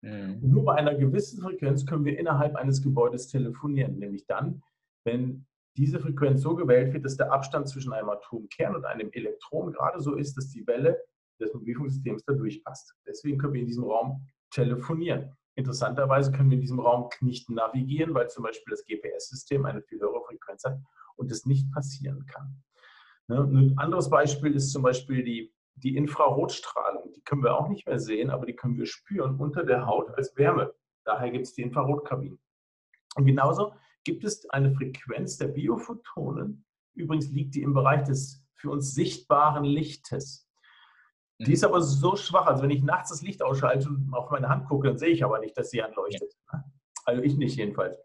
Mhm. 0.04 0.40
nur 0.42 0.64
bei 0.64 0.74
einer 0.74 0.96
gewissen 0.96 1.40
Frequenz 1.40 1.86
können 1.86 2.04
wir 2.04 2.18
innerhalb 2.18 2.56
eines 2.56 2.82
Gebäudes 2.82 3.28
telefonieren, 3.28 4.00
nämlich 4.00 4.26
dann, 4.26 4.60
wenn 5.04 5.46
diese 5.76 6.00
Frequenz 6.00 6.42
so 6.42 6.56
gewählt 6.56 6.92
wird, 6.92 7.04
dass 7.04 7.16
der 7.16 7.32
Abstand 7.32 7.68
zwischen 7.68 7.92
einem 7.92 8.08
Atomkern 8.10 8.74
und 8.74 8.84
einem 8.84 9.10
Elektron 9.12 9.72
gerade 9.72 10.00
so 10.00 10.16
ist, 10.16 10.36
dass 10.36 10.50
die 10.50 10.66
Welle 10.66 11.00
des 11.42 11.54
Mobilfunksystems 11.54 12.24
da 12.24 12.32
durchpasst. 12.32 12.94
Deswegen 13.06 13.38
können 13.38 13.54
wir 13.54 13.60
in 13.60 13.66
diesem 13.66 13.84
Raum 13.84 14.26
telefonieren. 14.50 15.36
Interessanterweise 15.54 16.32
können 16.32 16.50
wir 16.50 16.56
in 16.56 16.62
diesem 16.62 16.80
Raum 16.80 17.10
nicht 17.20 17.50
navigieren, 17.50 18.14
weil 18.14 18.28
zum 18.28 18.44
Beispiel 18.44 18.70
das 18.70 18.84
GPS-System 18.84 19.66
eine 19.66 19.82
viel 19.82 20.00
höhere 20.00 20.22
Frequenz 20.26 20.64
hat 20.64 20.78
und 21.16 21.30
es 21.30 21.44
nicht 21.44 21.70
passieren 21.72 22.24
kann. 22.26 22.62
Ne, 23.28 23.38
ein 23.38 23.78
anderes 23.78 24.08
Beispiel 24.08 24.54
ist 24.54 24.72
zum 24.72 24.82
Beispiel 24.82 25.22
die, 25.22 25.54
die 25.74 25.96
Infrarotstrahlung. 25.96 27.12
Die 27.12 27.22
können 27.22 27.42
wir 27.42 27.56
auch 27.56 27.68
nicht 27.68 27.86
mehr 27.86 27.98
sehen, 27.98 28.30
aber 28.30 28.46
die 28.46 28.56
können 28.56 28.78
wir 28.78 28.86
spüren 28.86 29.36
unter 29.38 29.64
der 29.64 29.86
Haut 29.86 30.10
als 30.16 30.36
Wärme. 30.36 30.72
Daher 31.04 31.30
gibt 31.30 31.46
es 31.46 31.54
die 31.54 31.62
Infrarotkabinen. 31.62 32.38
Und 33.16 33.26
genauso 33.26 33.74
gibt 34.04 34.24
es 34.24 34.48
eine 34.50 34.72
Frequenz 34.72 35.36
der 35.36 35.48
Biophotonen. 35.48 36.64
Übrigens 36.94 37.30
liegt 37.30 37.54
die 37.54 37.62
im 37.62 37.74
Bereich 37.74 38.04
des 38.04 38.42
für 38.54 38.70
uns 38.70 38.94
sichtbaren 38.94 39.64
Lichtes. 39.64 40.48
Die 41.42 41.48
mhm. 41.48 41.54
ist 41.54 41.64
aber 41.64 41.80
so 41.80 42.16
schwach, 42.16 42.46
also 42.46 42.62
wenn 42.62 42.70
ich 42.70 42.82
nachts 42.82 43.10
das 43.10 43.22
Licht 43.22 43.42
ausschalte 43.42 43.88
und 43.88 44.12
auf 44.14 44.30
meine 44.30 44.48
Hand 44.48 44.68
gucke, 44.68 44.88
dann 44.88 44.98
sehe 44.98 45.10
ich 45.10 45.24
aber 45.24 45.38
nicht, 45.40 45.56
dass 45.56 45.70
sie 45.70 45.82
anleuchtet. 45.82 46.32
Ja. 46.52 46.64
Also 47.04 47.22
ich 47.22 47.36
nicht 47.36 47.56
jedenfalls. 47.56 47.96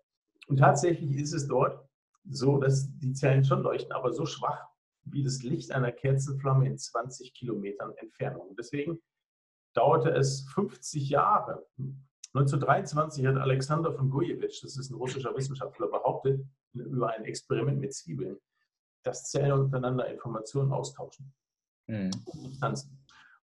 Und 0.47 0.57
tatsächlich 0.57 1.15
ist 1.17 1.33
es 1.33 1.47
dort 1.47 1.87
so, 2.29 2.57
dass 2.57 2.89
die 2.97 3.13
Zellen 3.13 3.43
schon 3.43 3.61
leuchten, 3.61 3.91
aber 3.93 4.11
so 4.11 4.25
schwach 4.25 4.67
wie 5.03 5.23
das 5.23 5.43
Licht 5.43 5.71
einer 5.71 5.91
Kerzenflamme 5.91 6.67
in 6.67 6.77
20 6.77 7.33
Kilometern 7.33 7.93
Entfernung. 7.97 8.55
Deswegen 8.57 8.99
dauerte 9.73 10.09
es 10.09 10.41
50 10.53 11.09
Jahre. 11.09 11.65
1923 12.33 13.25
hat 13.25 13.37
Alexander 13.37 13.93
von 13.93 14.09
Gojewitsch, 14.09 14.63
das 14.63 14.77
ist 14.77 14.89
ein 14.89 14.95
russischer 14.95 15.35
Wissenschaftler, 15.35 15.87
behauptet, 15.87 16.45
über 16.73 17.09
ein 17.09 17.23
Experiment 17.23 17.79
mit 17.79 17.93
Zwiebeln, 17.93 18.37
dass 19.03 19.29
Zellen 19.29 19.53
untereinander 19.53 20.07
Informationen 20.07 20.73
austauschen. 20.73 21.33
Mhm. 21.87 22.11
Substanzen. 22.25 22.96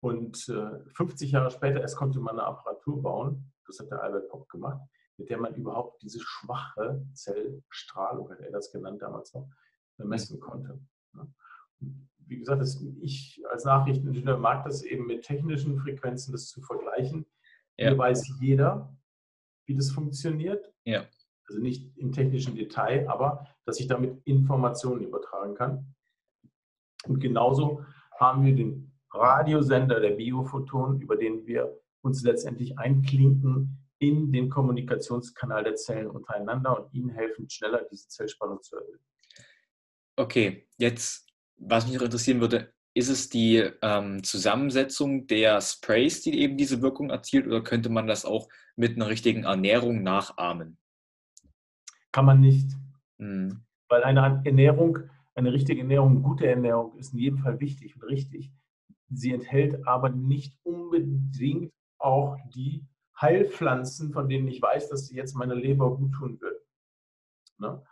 Und 0.06 0.48
äh, 0.48 0.88
50 0.94 1.32
Jahre 1.32 1.50
später 1.50 1.80
erst 1.80 1.96
konnte 1.96 2.20
man 2.20 2.38
eine 2.38 2.46
Apparatur 2.46 3.02
bauen, 3.02 3.52
das 3.66 3.80
hat 3.80 3.90
der 3.90 4.04
Albert 4.04 4.28
Popp 4.28 4.48
gemacht, 4.48 4.80
mit 5.16 5.28
der 5.28 5.38
man 5.38 5.52
überhaupt 5.56 6.00
diese 6.00 6.20
schwache 6.20 7.04
Zellstrahlung, 7.12 8.30
hat 8.30 8.38
er 8.38 8.52
das 8.52 8.70
genannt 8.70 9.02
damals 9.02 9.34
noch, 9.34 9.48
messen 9.98 10.38
konnte. 10.38 10.78
Ja. 11.12 11.26
Wie 12.18 12.38
gesagt, 12.38 12.62
das, 12.62 12.80
ich 13.00 13.42
als 13.50 13.64
Nachrichteningenieur 13.64 14.38
mag 14.38 14.64
das 14.64 14.82
eben 14.82 15.06
mit 15.06 15.24
technischen 15.24 15.76
Frequenzen 15.76 16.30
das 16.30 16.50
zu 16.50 16.62
vergleichen. 16.62 17.26
Ja. 17.76 17.88
Hier 17.88 17.98
weiß 17.98 18.38
jeder, 18.40 18.96
wie 19.66 19.74
das 19.74 19.90
funktioniert. 19.90 20.72
Ja. 20.84 21.04
Also 21.48 21.60
nicht 21.60 21.96
im 21.96 22.12
technischen 22.12 22.54
Detail, 22.54 23.08
aber 23.08 23.48
dass 23.64 23.80
ich 23.80 23.88
damit 23.88 24.24
Informationen 24.24 25.02
übertragen 25.02 25.56
kann. 25.56 25.96
Und 27.08 27.18
genauso 27.18 27.84
haben 28.20 28.44
wir 28.44 28.54
den 28.54 28.95
Radiosender 29.18 30.00
der 30.00 30.10
Biophotonen, 30.10 31.00
über 31.00 31.16
den 31.16 31.46
wir 31.46 31.78
uns 32.02 32.22
letztendlich 32.22 32.78
einklinken 32.78 33.78
in 33.98 34.32
den 34.32 34.50
Kommunikationskanal 34.50 35.64
der 35.64 35.74
Zellen 35.76 36.08
untereinander 36.08 36.78
und 36.78 36.92
ihnen 36.94 37.10
helfen, 37.10 37.48
schneller 37.48 37.86
diese 37.90 38.08
Zellspannung 38.08 38.62
zu 38.62 38.76
erhöhen. 38.76 39.00
Okay, 40.16 40.66
jetzt, 40.78 41.26
was 41.56 41.86
mich 41.86 41.96
noch 41.96 42.02
interessieren 42.02 42.40
würde, 42.40 42.72
ist 42.94 43.08
es 43.08 43.28
die 43.28 43.56
ähm, 43.82 44.22
Zusammensetzung 44.22 45.26
der 45.26 45.60
Sprays, 45.60 46.22
die 46.22 46.40
eben 46.40 46.56
diese 46.56 46.80
Wirkung 46.80 47.10
erzielt, 47.10 47.46
oder 47.46 47.62
könnte 47.62 47.88
man 47.90 48.06
das 48.06 48.24
auch 48.24 48.48
mit 48.76 48.96
einer 48.96 49.08
richtigen 49.08 49.44
Ernährung 49.44 50.02
nachahmen? 50.02 50.78
Kann 52.12 52.24
man 52.24 52.40
nicht. 52.40 52.70
Mhm. 53.18 53.62
Weil 53.88 54.04
eine 54.04 54.42
Ernährung 54.44 55.10
eine 55.36 55.52
richtige 55.52 55.82
Ernährung, 55.82 56.22
gute 56.22 56.46
Ernährung 56.46 56.96
ist 56.96 57.12
in 57.12 57.20
jedem 57.20 57.38
Fall 57.38 57.60
wichtig 57.60 57.94
und 57.94 58.02
richtig. 58.04 58.50
Sie 59.10 59.32
enthält 59.32 59.86
aber 59.86 60.08
nicht 60.10 60.58
unbedingt 60.64 61.72
auch 61.98 62.36
die 62.54 62.86
Heilpflanzen, 63.20 64.12
von 64.12 64.28
denen 64.28 64.48
ich 64.48 64.60
weiß, 64.60 64.88
dass 64.88 65.06
sie 65.06 65.16
jetzt 65.16 65.34
meiner 65.34 65.54
Leber 65.54 65.96
gut 65.96 66.12
tun 66.12 66.40
würden. 66.40 66.60
Ne? 67.58 67.82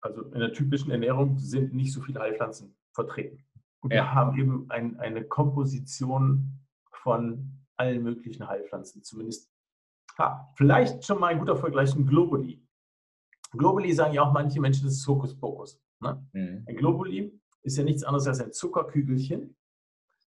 Also 0.00 0.22
in 0.22 0.40
der 0.40 0.52
typischen 0.52 0.90
Ernährung 0.90 1.38
sind 1.38 1.74
nicht 1.74 1.92
so 1.92 2.00
viele 2.00 2.20
Heilpflanzen 2.20 2.76
vertreten. 2.92 3.44
Und 3.80 3.92
ja. 3.92 4.02
wir 4.02 4.14
haben 4.14 4.38
eben 4.38 4.70
ein, 4.70 4.98
eine 5.00 5.24
Komposition 5.24 6.60
von 6.92 7.64
allen 7.76 8.02
möglichen 8.02 8.46
Heilpflanzen. 8.46 9.02
Zumindest, 9.02 9.50
ha, 10.18 10.48
vielleicht 10.56 11.04
schon 11.04 11.18
mal 11.18 11.28
ein 11.28 11.38
guter 11.38 11.56
Vergleich 11.56 11.94
ein 11.94 12.06
Globuli. 12.06 12.64
Globuli 13.52 13.92
sagen 13.92 14.14
ja 14.14 14.22
auch 14.22 14.32
manche 14.32 14.60
Menschen, 14.60 14.84
das 14.84 14.94
ist 14.94 15.06
Hokuspokus. 15.06 15.80
Ne? 16.00 16.26
Mhm. 16.32 16.64
Ein 16.66 16.76
Globuli 16.76 17.40
ist 17.62 17.76
ja 17.76 17.84
nichts 17.84 18.04
anderes 18.04 18.26
als 18.26 18.40
ein 18.40 18.52
Zuckerkügelchen 18.52 19.56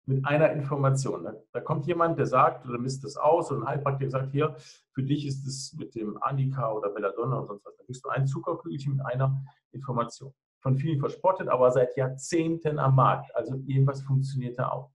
mit 0.06 0.24
einer 0.24 0.50
Information. 0.52 1.22
Ne? 1.22 1.42
Da 1.52 1.60
kommt 1.60 1.86
jemand, 1.86 2.18
der 2.18 2.26
sagt 2.26 2.66
oder 2.66 2.78
misst 2.78 3.04
das 3.04 3.16
aus 3.16 3.50
und 3.50 3.62
ein 3.62 3.68
Heilpraktiker 3.68 4.10
sagt, 4.10 4.32
hier, 4.32 4.56
für 4.92 5.02
dich 5.02 5.26
ist 5.26 5.46
es 5.46 5.72
mit 5.74 5.94
dem 5.94 6.20
Anika 6.22 6.72
oder 6.72 6.90
Belladonna 6.90 7.38
oder 7.38 7.46
sonst 7.46 7.64
was. 7.64 7.76
Da 7.76 7.84
kriegst 7.84 8.04
du 8.04 8.08
ein 8.08 8.26
Zuckerkügelchen 8.26 8.96
mit 8.96 9.06
einer 9.06 9.42
Information. 9.72 10.32
Von 10.62 10.76
vielen 10.76 10.98
verspottet, 10.98 11.48
aber 11.48 11.70
seit 11.70 11.96
Jahrzehnten 11.96 12.78
am 12.78 12.96
Markt. 12.96 13.34
Also 13.34 13.54
irgendwas 13.66 14.02
funktioniert 14.02 14.58
da 14.58 14.70
auch. 14.70 14.90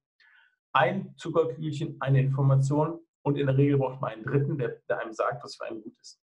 Ein 0.74 1.15
Zuckerkügelchen, 1.17 1.98
eine 2.01 2.20
Information 2.20 3.00
und 3.24 3.38
in 3.38 3.48
der 3.48 3.58
Regel 3.58 3.77
braucht 3.77 4.01
man 4.01 4.12
einen 4.12 4.24
dritten, 4.24 4.58
der, 4.58 4.82
der 4.89 5.00
einem 5.00 5.13
sagt, 5.13 5.44
was 5.44 5.55
für 5.55 5.65
einen 5.65 5.82
gut 5.82 5.98
ist. 6.00 6.22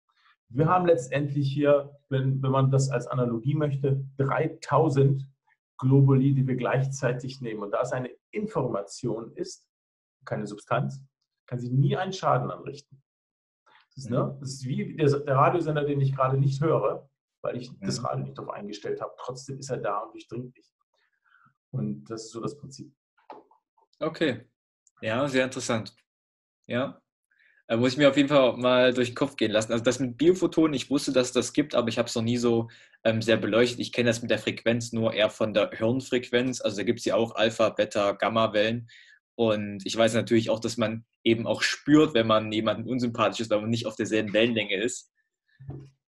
Wir 0.49 0.67
haben 0.67 0.85
letztendlich 0.85 1.51
hier, 1.51 1.97
wenn, 2.09 2.41
wenn 2.43 2.51
man 2.51 2.69
das 2.69 2.89
als 2.89 3.07
Analogie 3.07 3.55
möchte, 3.55 4.05
3000 4.17 5.27
Globuli, 5.77 6.33
die 6.33 6.47
wir 6.47 6.55
gleichzeitig 6.55 7.41
nehmen. 7.41 7.63
Und 7.63 7.71
da 7.71 7.81
es 7.81 7.91
eine 7.91 8.11
Information 8.31 9.33
ist, 9.35 9.67
keine 10.25 10.47
Substanz, 10.47 11.01
kann 11.45 11.59
sie 11.59 11.69
nie 11.69 11.95
einen 11.95 12.13
Schaden 12.13 12.51
anrichten. 12.51 13.01
Das 13.95 14.05
ist, 14.05 14.09
ne, 14.09 14.37
das 14.39 14.49
ist 14.49 14.65
wie 14.65 14.95
der, 14.95 15.19
der, 15.19 15.35
Radiosender, 15.35 15.85
den 15.85 16.01
ich 16.01 16.13
gerade 16.13 16.37
nicht 16.37 16.61
höre, 16.61 17.09
weil 17.41 17.57
ich 17.57 17.71
das 17.79 17.99
mhm. 17.99 18.05
Radio 18.05 18.25
nicht 18.25 18.37
darauf 18.37 18.53
eingestellt 18.53 19.01
habe. 19.01 19.13
Trotzdem 19.19 19.59
ist 19.59 19.69
er 19.69 19.77
da 19.77 19.99
und 19.99 20.13
durchdringt 20.13 20.55
mich. 20.55 20.73
Und 21.71 22.05
das 22.05 22.25
ist 22.25 22.31
so 22.31 22.41
das 22.41 22.57
Prinzip. 22.57 22.93
Okay. 23.99 24.49
Ja, 25.01 25.27
sehr 25.27 25.45
interessant. 25.45 25.95
Ja. 26.67 27.01
Da 27.67 27.77
muss 27.77 27.93
ich 27.93 27.97
mir 27.97 28.09
auf 28.09 28.17
jeden 28.17 28.29
Fall 28.29 28.55
mal 28.57 28.93
durch 28.93 29.09
den 29.09 29.15
Kopf 29.15 29.37
gehen 29.37 29.51
lassen. 29.51 29.71
Also 29.71 29.83
das 29.83 29.99
mit 29.99 30.17
Biophotonen, 30.17 30.75
ich 30.75 30.91
wusste, 30.91 31.11
dass 31.11 31.31
das 31.31 31.51
gibt, 31.51 31.73
aber 31.73 31.89
ich 31.89 31.97
habe 31.97 32.07
es 32.07 32.13
noch 32.13 32.21
nie 32.21 32.37
so 32.37 32.69
ähm, 33.03 33.23
sehr 33.23 33.37
beleuchtet. 33.37 33.79
Ich 33.79 33.91
kenne 33.91 34.09
das 34.09 34.21
mit 34.21 34.29
der 34.29 34.37
Frequenz 34.37 34.93
nur 34.93 35.13
eher 35.13 35.31
von 35.31 35.53
der 35.53 35.71
Hirnfrequenz. 35.71 36.61
Also 36.61 36.77
da 36.77 36.83
gibt 36.83 36.99
es 36.99 37.05
ja 37.05 37.15
auch 37.15 37.35
Alpha, 37.35 37.69
Beta, 37.69 38.11
Gamma-Wellen. 38.11 38.87
Und 39.35 39.85
ich 39.85 39.97
weiß 39.97 40.13
natürlich 40.13 40.49
auch, 40.51 40.59
dass 40.59 40.77
man 40.77 41.05
eben 41.23 41.47
auch 41.47 41.63
spürt, 41.63 42.13
wenn 42.13 42.27
man 42.27 42.51
jemanden 42.51 42.87
unsympathisch 42.87 43.41
ist, 43.41 43.49
weil 43.49 43.61
man 43.61 43.71
nicht 43.71 43.87
auf 43.87 43.95
derselben 43.95 44.31
Wellenlänge 44.31 44.75
ist. 44.81 45.11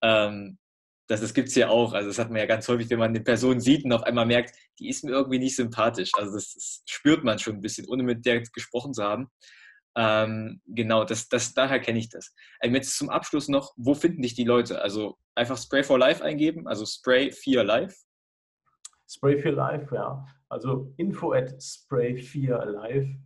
Ähm, 0.04 0.60
das, 1.08 1.22
das 1.22 1.34
gibt 1.34 1.50
es 1.50 1.56
ja 1.56 1.70
auch. 1.70 1.94
Also 1.94 2.10
das 2.10 2.20
hat 2.20 2.30
man 2.30 2.38
ja 2.38 2.46
ganz 2.46 2.68
häufig, 2.68 2.90
wenn 2.90 3.00
man 3.00 3.10
eine 3.10 3.22
Person 3.22 3.60
sieht 3.60 3.84
und 3.84 3.94
auf 3.94 4.04
einmal 4.04 4.26
merkt, 4.26 4.56
die 4.80 4.90
ist 4.90 5.04
mir 5.04 5.12
irgendwie 5.12 5.40
nicht 5.40 5.56
sympathisch. 5.56 6.12
Also 6.16 6.34
das, 6.34 6.54
das 6.54 6.84
spürt 6.86 7.24
man 7.24 7.40
schon 7.40 7.56
ein 7.56 7.62
bisschen, 7.62 7.88
ohne 7.88 8.04
mit 8.04 8.26
der 8.26 8.42
gesprochen 8.42 8.94
zu 8.94 9.04
haben. 9.04 9.30
Ähm, 10.00 10.62
genau, 10.68 11.04
das, 11.06 11.27
das, 11.27 11.56
daher 11.56 11.80
kenne 11.80 11.98
ich 11.98 12.10
das. 12.10 12.36
Ähm, 12.62 12.75
jetzt 12.75 12.96
zum 12.96 13.10
Abschluss 13.10 13.48
noch, 13.48 13.74
wo 13.77 13.96
finden 13.96 14.22
dich 14.22 14.36
die 14.36 14.44
Leute? 14.44 14.80
Also 14.80 15.18
einfach 15.34 15.58
Spray 15.58 15.84
for 15.84 15.98
Life 15.98 16.24
eingeben, 16.24 16.68
also 16.68 16.86
Spray 16.86 17.32
4 17.32 17.63
Life. 17.63 17.98
Spray 19.10 19.39
4 19.39 19.54
Life, 19.54 19.96
ja. 19.96 20.24
Also 20.50 20.94
info 20.98 21.34
at 21.34 21.50
spray4life.net 21.50 23.18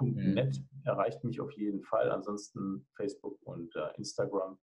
mhm. 0.00 0.68
erreicht 0.84 1.24
mich 1.24 1.40
auf 1.40 1.52
jeden 1.52 1.82
Fall. 1.82 2.10
Ansonsten 2.10 2.86
Facebook 2.94 3.38
und 3.42 3.74
äh, 3.74 3.88
Instagram. 3.96 4.58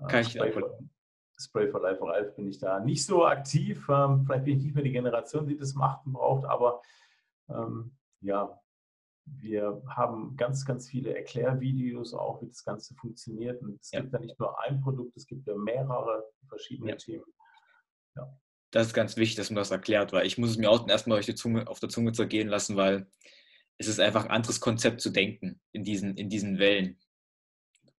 Äh, 0.00 0.06
Kann 0.08 0.22
ich 0.22 0.32
Spray 0.32 0.50
for, 0.50 0.80
Spray 1.38 1.68
for 1.68 1.80
Life 1.80 2.02
Ralf 2.04 2.34
bin 2.34 2.48
ich 2.48 2.58
da 2.58 2.80
nicht 2.80 3.06
so 3.06 3.24
aktiv. 3.24 3.88
Ähm, 3.88 4.24
vielleicht 4.26 4.44
bin 4.46 4.58
ich 4.58 4.64
nicht 4.64 4.74
mehr 4.74 4.82
die 4.82 4.90
Generation, 4.90 5.46
die 5.46 5.56
das 5.56 5.74
macht 5.74 6.04
und 6.06 6.14
braucht, 6.14 6.44
aber 6.44 6.82
ähm, 7.48 7.96
ja, 8.20 8.60
wir 9.24 9.82
haben 9.88 10.36
ganz, 10.36 10.64
ganz 10.64 10.88
viele 10.88 11.16
Erklärvideos 11.16 12.14
auch, 12.14 12.42
wie 12.42 12.48
das 12.48 12.64
Ganze 12.64 12.94
funktioniert. 12.94 13.62
Und 13.62 13.80
es 13.80 13.90
ja. 13.92 14.00
gibt 14.00 14.12
ja 14.12 14.18
nicht 14.18 14.38
nur 14.38 14.60
ein 14.62 14.80
Produkt, 14.80 15.16
es 15.16 15.26
gibt 15.26 15.46
ja 15.46 15.54
mehrere 15.56 16.24
verschiedene 16.48 16.90
ja. 16.90 16.96
Themen. 16.96 17.24
Ja. 18.16 18.38
Das 18.70 18.86
ist 18.86 18.94
ganz 18.94 19.16
wichtig, 19.16 19.36
dass 19.36 19.50
man 19.50 19.56
das 19.56 19.70
erklärt, 19.70 20.12
weil 20.12 20.26
ich 20.26 20.38
muss 20.38 20.50
es 20.50 20.58
mir 20.58 20.70
auch 20.70 20.88
erstmal 20.88 21.18
auf, 21.18 21.34
Zunge, 21.34 21.68
auf 21.68 21.78
der 21.78 21.88
Zunge 21.88 22.12
zergehen 22.12 22.48
lassen, 22.48 22.76
weil 22.76 23.06
es 23.78 23.86
ist 23.86 24.00
einfach 24.00 24.24
ein 24.24 24.30
anderes 24.30 24.60
Konzept 24.60 25.00
zu 25.00 25.10
denken 25.10 25.60
in 25.72 25.84
diesen, 25.84 26.16
in 26.16 26.28
diesen 26.28 26.58
Wellen. 26.58 26.98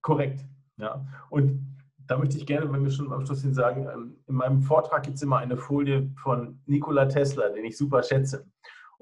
Korrekt, 0.02 0.44
ja. 0.78 1.06
Und 1.30 1.74
da 2.08 2.18
möchte 2.18 2.38
ich 2.38 2.46
gerne, 2.46 2.72
wenn 2.72 2.84
wir 2.84 2.92
schon 2.92 3.12
am 3.14 3.26
Schluss 3.26 3.42
hin 3.42 3.54
sagen, 3.54 3.88
ähm, 3.88 4.18
in 4.28 4.36
meinem 4.36 4.62
Vortrag 4.62 5.04
gibt 5.04 5.16
es 5.16 5.22
immer 5.22 5.38
eine 5.38 5.58
Folie 5.58 6.12
von 6.22 6.62
Nikola 6.66 7.06
Tesla, 7.06 7.50
den 7.50 7.66
ich 7.66 7.78
super 7.78 8.04
schätze. 8.04 8.46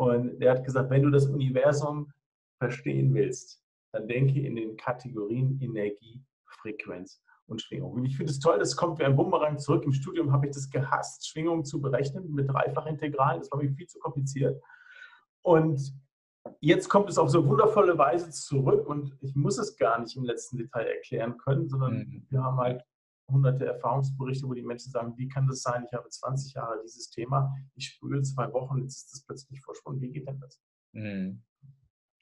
Und 0.01 0.39
der 0.39 0.55
hat 0.55 0.63
gesagt, 0.63 0.89
wenn 0.89 1.03
du 1.03 1.11
das 1.11 1.27
Universum 1.27 2.11
verstehen 2.59 3.13
willst, 3.13 3.63
dann 3.93 4.07
denke 4.07 4.39
in 4.39 4.55
den 4.55 4.75
Kategorien 4.75 5.61
Energie, 5.61 6.19
Frequenz 6.47 7.21
und 7.45 7.61
Schwingung. 7.61 7.91
Und 7.91 8.05
ich 8.05 8.17
finde 8.17 8.31
es 8.31 8.39
toll, 8.39 8.57
das 8.57 8.75
kommt 8.75 8.97
wie 8.97 9.03
ein 9.03 9.15
Bumerang 9.15 9.59
zurück. 9.59 9.83
Im 9.83 9.91
Studium 9.91 10.31
habe 10.31 10.47
ich 10.47 10.53
das 10.53 10.71
gehasst, 10.71 11.27
Schwingungen 11.27 11.65
zu 11.65 11.79
berechnen 11.79 12.33
mit 12.33 12.49
Dreifachintegralen. 12.49 13.41
Das 13.41 13.51
war 13.51 13.61
mir 13.61 13.71
viel 13.73 13.85
zu 13.85 13.99
kompliziert. 13.99 14.59
Und 15.43 15.93
jetzt 16.61 16.89
kommt 16.89 17.07
es 17.07 17.19
auf 17.19 17.29
so 17.29 17.45
wundervolle 17.45 17.95
Weise 17.95 18.31
zurück 18.31 18.87
und 18.87 19.15
ich 19.21 19.35
muss 19.35 19.59
es 19.59 19.77
gar 19.77 19.99
nicht 19.99 20.17
im 20.17 20.23
letzten 20.23 20.57
Detail 20.57 20.87
erklären 20.87 21.37
können, 21.37 21.69
sondern 21.69 21.97
mhm. 21.97 22.25
wir 22.27 22.41
haben 22.41 22.57
halt 22.57 22.83
hunderte 23.29 23.65
Erfahrungsberichte, 23.65 24.47
wo 24.47 24.53
die 24.53 24.62
Menschen 24.62 24.91
sagen, 24.91 25.13
wie 25.17 25.27
kann 25.27 25.47
das 25.47 25.62
sein? 25.62 25.84
Ich 25.86 25.93
habe 25.93 26.10
20 26.10 26.53
Jahre 26.53 26.81
dieses 26.84 27.10
Thema, 27.10 27.55
ich 27.75 27.88
spüre 27.88 28.21
zwei 28.21 28.51
Wochen, 28.53 28.79
jetzt 28.79 29.05
ist 29.05 29.13
das 29.13 29.25
plötzlich 29.25 29.62
verschwunden. 29.62 30.01
Wie 30.01 30.12
geht 30.12 30.27
denn 30.27 30.39
das? 30.39 30.62
Mhm. 30.93 31.43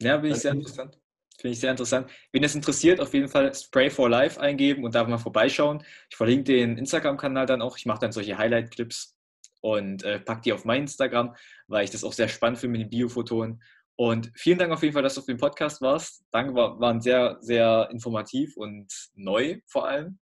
Ja, 0.01 0.17
bin 0.17 0.31
ich 0.31 0.39
sehr 0.39 0.53
interessant. 0.53 0.99
Finde 1.39 1.53
ich 1.53 1.59
sehr 1.59 1.71
interessant. 1.71 2.11
Wenn 2.33 2.43
es 2.43 2.55
interessiert, 2.55 2.99
auf 2.99 3.13
jeden 3.13 3.29
Fall 3.29 3.53
Spray 3.53 3.89
for 3.89 4.09
Life 4.09 4.39
eingeben 4.39 4.83
und 4.83 4.93
da 4.93 5.05
mal 5.05 5.17
vorbeischauen. 5.17 5.83
Ich 6.09 6.17
verlinke 6.17 6.43
den 6.51 6.77
Instagram-Kanal 6.77 7.45
dann 7.45 7.61
auch. 7.61 7.77
Ich 7.77 7.85
mache 7.85 7.99
dann 7.99 8.11
solche 8.11 8.37
Highlight-Clips 8.37 9.17
und 9.61 10.03
äh, 10.03 10.19
packe 10.19 10.41
die 10.41 10.53
auf 10.53 10.65
mein 10.65 10.81
Instagram, 10.81 11.35
weil 11.67 11.85
ich 11.85 11.91
das 11.91 12.03
auch 12.03 12.13
sehr 12.13 12.27
spannend 12.27 12.59
finde 12.59 12.77
mit 12.77 12.81
den 12.85 12.89
Biophotonen. 12.89 13.61
Und 13.95 14.31
vielen 14.35 14.57
Dank 14.57 14.71
auf 14.71 14.81
jeden 14.81 14.93
Fall, 14.93 15.03
dass 15.03 15.15
du 15.15 15.21
auf 15.21 15.25
dem 15.25 15.37
Podcast 15.37 15.81
warst. 15.81 16.23
Danke, 16.31 16.55
war, 16.55 16.79
waren 16.79 17.01
sehr, 17.01 17.37
sehr 17.41 17.89
informativ 17.91 18.55
und 18.55 18.87
neu 19.13 19.59
vor 19.67 19.87
allem. 19.87 20.19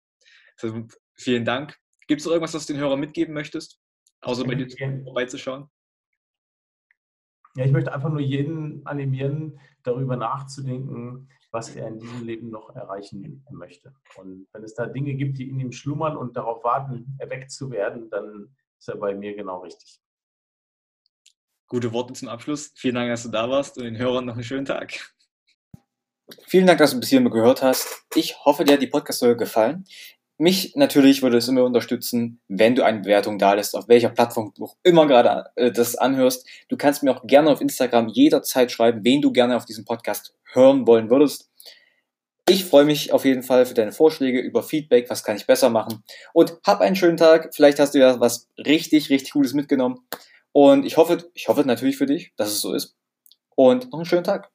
Also, 0.60 0.86
vielen 1.14 1.44
Dank. 1.44 1.78
Gibt 2.06 2.20
es 2.20 2.26
noch 2.26 2.32
irgendwas, 2.32 2.54
was 2.54 2.66
du 2.66 2.72
den 2.74 2.82
Hörern 2.82 3.00
mitgeben 3.00 3.34
möchtest? 3.34 3.80
Außer 4.20 4.44
bei 4.44 4.54
dir 4.54 4.68
vorbeizuschauen? 5.04 5.68
Ja, 7.56 7.64
ich 7.64 7.72
möchte 7.72 7.92
einfach 7.92 8.10
nur 8.10 8.20
jeden 8.20 8.84
animieren, 8.84 9.60
darüber 9.84 10.16
nachzudenken, 10.16 11.28
was 11.52 11.76
er 11.76 11.86
in 11.86 12.00
diesem 12.00 12.24
Leben 12.24 12.50
noch 12.50 12.74
erreichen 12.74 13.44
möchte. 13.50 13.94
Und 14.16 14.48
wenn 14.52 14.64
es 14.64 14.74
da 14.74 14.86
Dinge 14.86 15.14
gibt, 15.14 15.38
die 15.38 15.48
in 15.48 15.60
ihm 15.60 15.70
schlummern 15.70 16.16
und 16.16 16.36
darauf 16.36 16.64
warten, 16.64 17.16
erweckt 17.18 17.52
zu 17.52 17.70
werden, 17.70 18.10
dann 18.10 18.54
ist 18.78 18.88
er 18.88 18.96
bei 18.96 19.14
mir 19.14 19.36
genau 19.36 19.60
richtig. 19.60 20.00
Gute 21.68 21.92
Worte 21.92 22.12
zum 22.14 22.28
Abschluss. 22.28 22.72
Vielen 22.74 22.96
Dank, 22.96 23.10
dass 23.10 23.22
du 23.22 23.28
da 23.28 23.48
warst 23.48 23.78
und 23.78 23.84
den 23.84 23.98
Hörern 23.98 24.26
noch 24.26 24.34
einen 24.34 24.42
schönen 24.42 24.66
Tag. 24.66 25.14
Vielen 26.46 26.66
Dank, 26.66 26.78
dass 26.78 26.92
du 26.92 27.00
bis 27.00 27.10
hierhin 27.10 27.30
gehört 27.30 27.62
hast. 27.62 28.04
Ich 28.14 28.44
hoffe, 28.44 28.64
dir 28.64 28.74
hat 28.74 28.82
die 28.82 28.88
Podcast-Folge 28.88 29.36
gefallen. 29.36 29.84
Mich 30.36 30.74
natürlich 30.74 31.22
würde 31.22 31.36
es 31.36 31.46
immer 31.46 31.62
unterstützen, 31.62 32.40
wenn 32.48 32.74
du 32.74 32.84
eine 32.84 33.00
Bewertung 33.00 33.38
da 33.38 33.54
lässt, 33.54 33.76
auf 33.76 33.86
welcher 33.86 34.08
Plattform 34.08 34.52
du 34.56 34.64
auch 34.64 34.76
immer 34.82 35.06
gerade 35.06 35.50
äh, 35.54 35.70
das 35.70 35.94
anhörst. 35.94 36.48
Du 36.68 36.76
kannst 36.76 37.04
mir 37.04 37.12
auch 37.12 37.24
gerne 37.26 37.50
auf 37.50 37.60
Instagram 37.60 38.08
jederzeit 38.08 38.72
schreiben, 38.72 39.04
wen 39.04 39.22
du 39.22 39.30
gerne 39.32 39.56
auf 39.56 39.64
diesem 39.64 39.84
Podcast 39.84 40.34
hören 40.52 40.86
wollen 40.88 41.08
würdest. 41.08 41.50
Ich 42.48 42.64
freue 42.64 42.84
mich 42.84 43.12
auf 43.12 43.24
jeden 43.24 43.42
Fall 43.42 43.64
für 43.64 43.74
deine 43.74 43.92
Vorschläge 43.92 44.40
über 44.40 44.62
Feedback, 44.62 45.08
was 45.08 45.24
kann 45.24 45.36
ich 45.36 45.46
besser 45.46 45.70
machen. 45.70 46.02
Und 46.34 46.58
hab 46.66 46.80
einen 46.80 46.96
schönen 46.96 47.16
Tag. 47.16 47.54
Vielleicht 47.54 47.78
hast 47.78 47.94
du 47.94 48.00
ja 48.00 48.20
was 48.20 48.48
richtig, 48.58 49.08
richtig 49.10 49.32
Gutes 49.32 49.54
mitgenommen. 49.54 50.00
Und 50.52 50.84
ich 50.84 50.96
hoffe, 50.96 51.30
ich 51.34 51.48
hoffe 51.48 51.62
natürlich 51.64 51.96
für 51.96 52.06
dich, 52.06 52.32
dass 52.36 52.48
es 52.48 52.60
so 52.60 52.74
ist. 52.74 52.96
Und 53.56 53.90
noch 53.92 54.00
einen 54.00 54.04
schönen 54.04 54.24
Tag. 54.24 54.53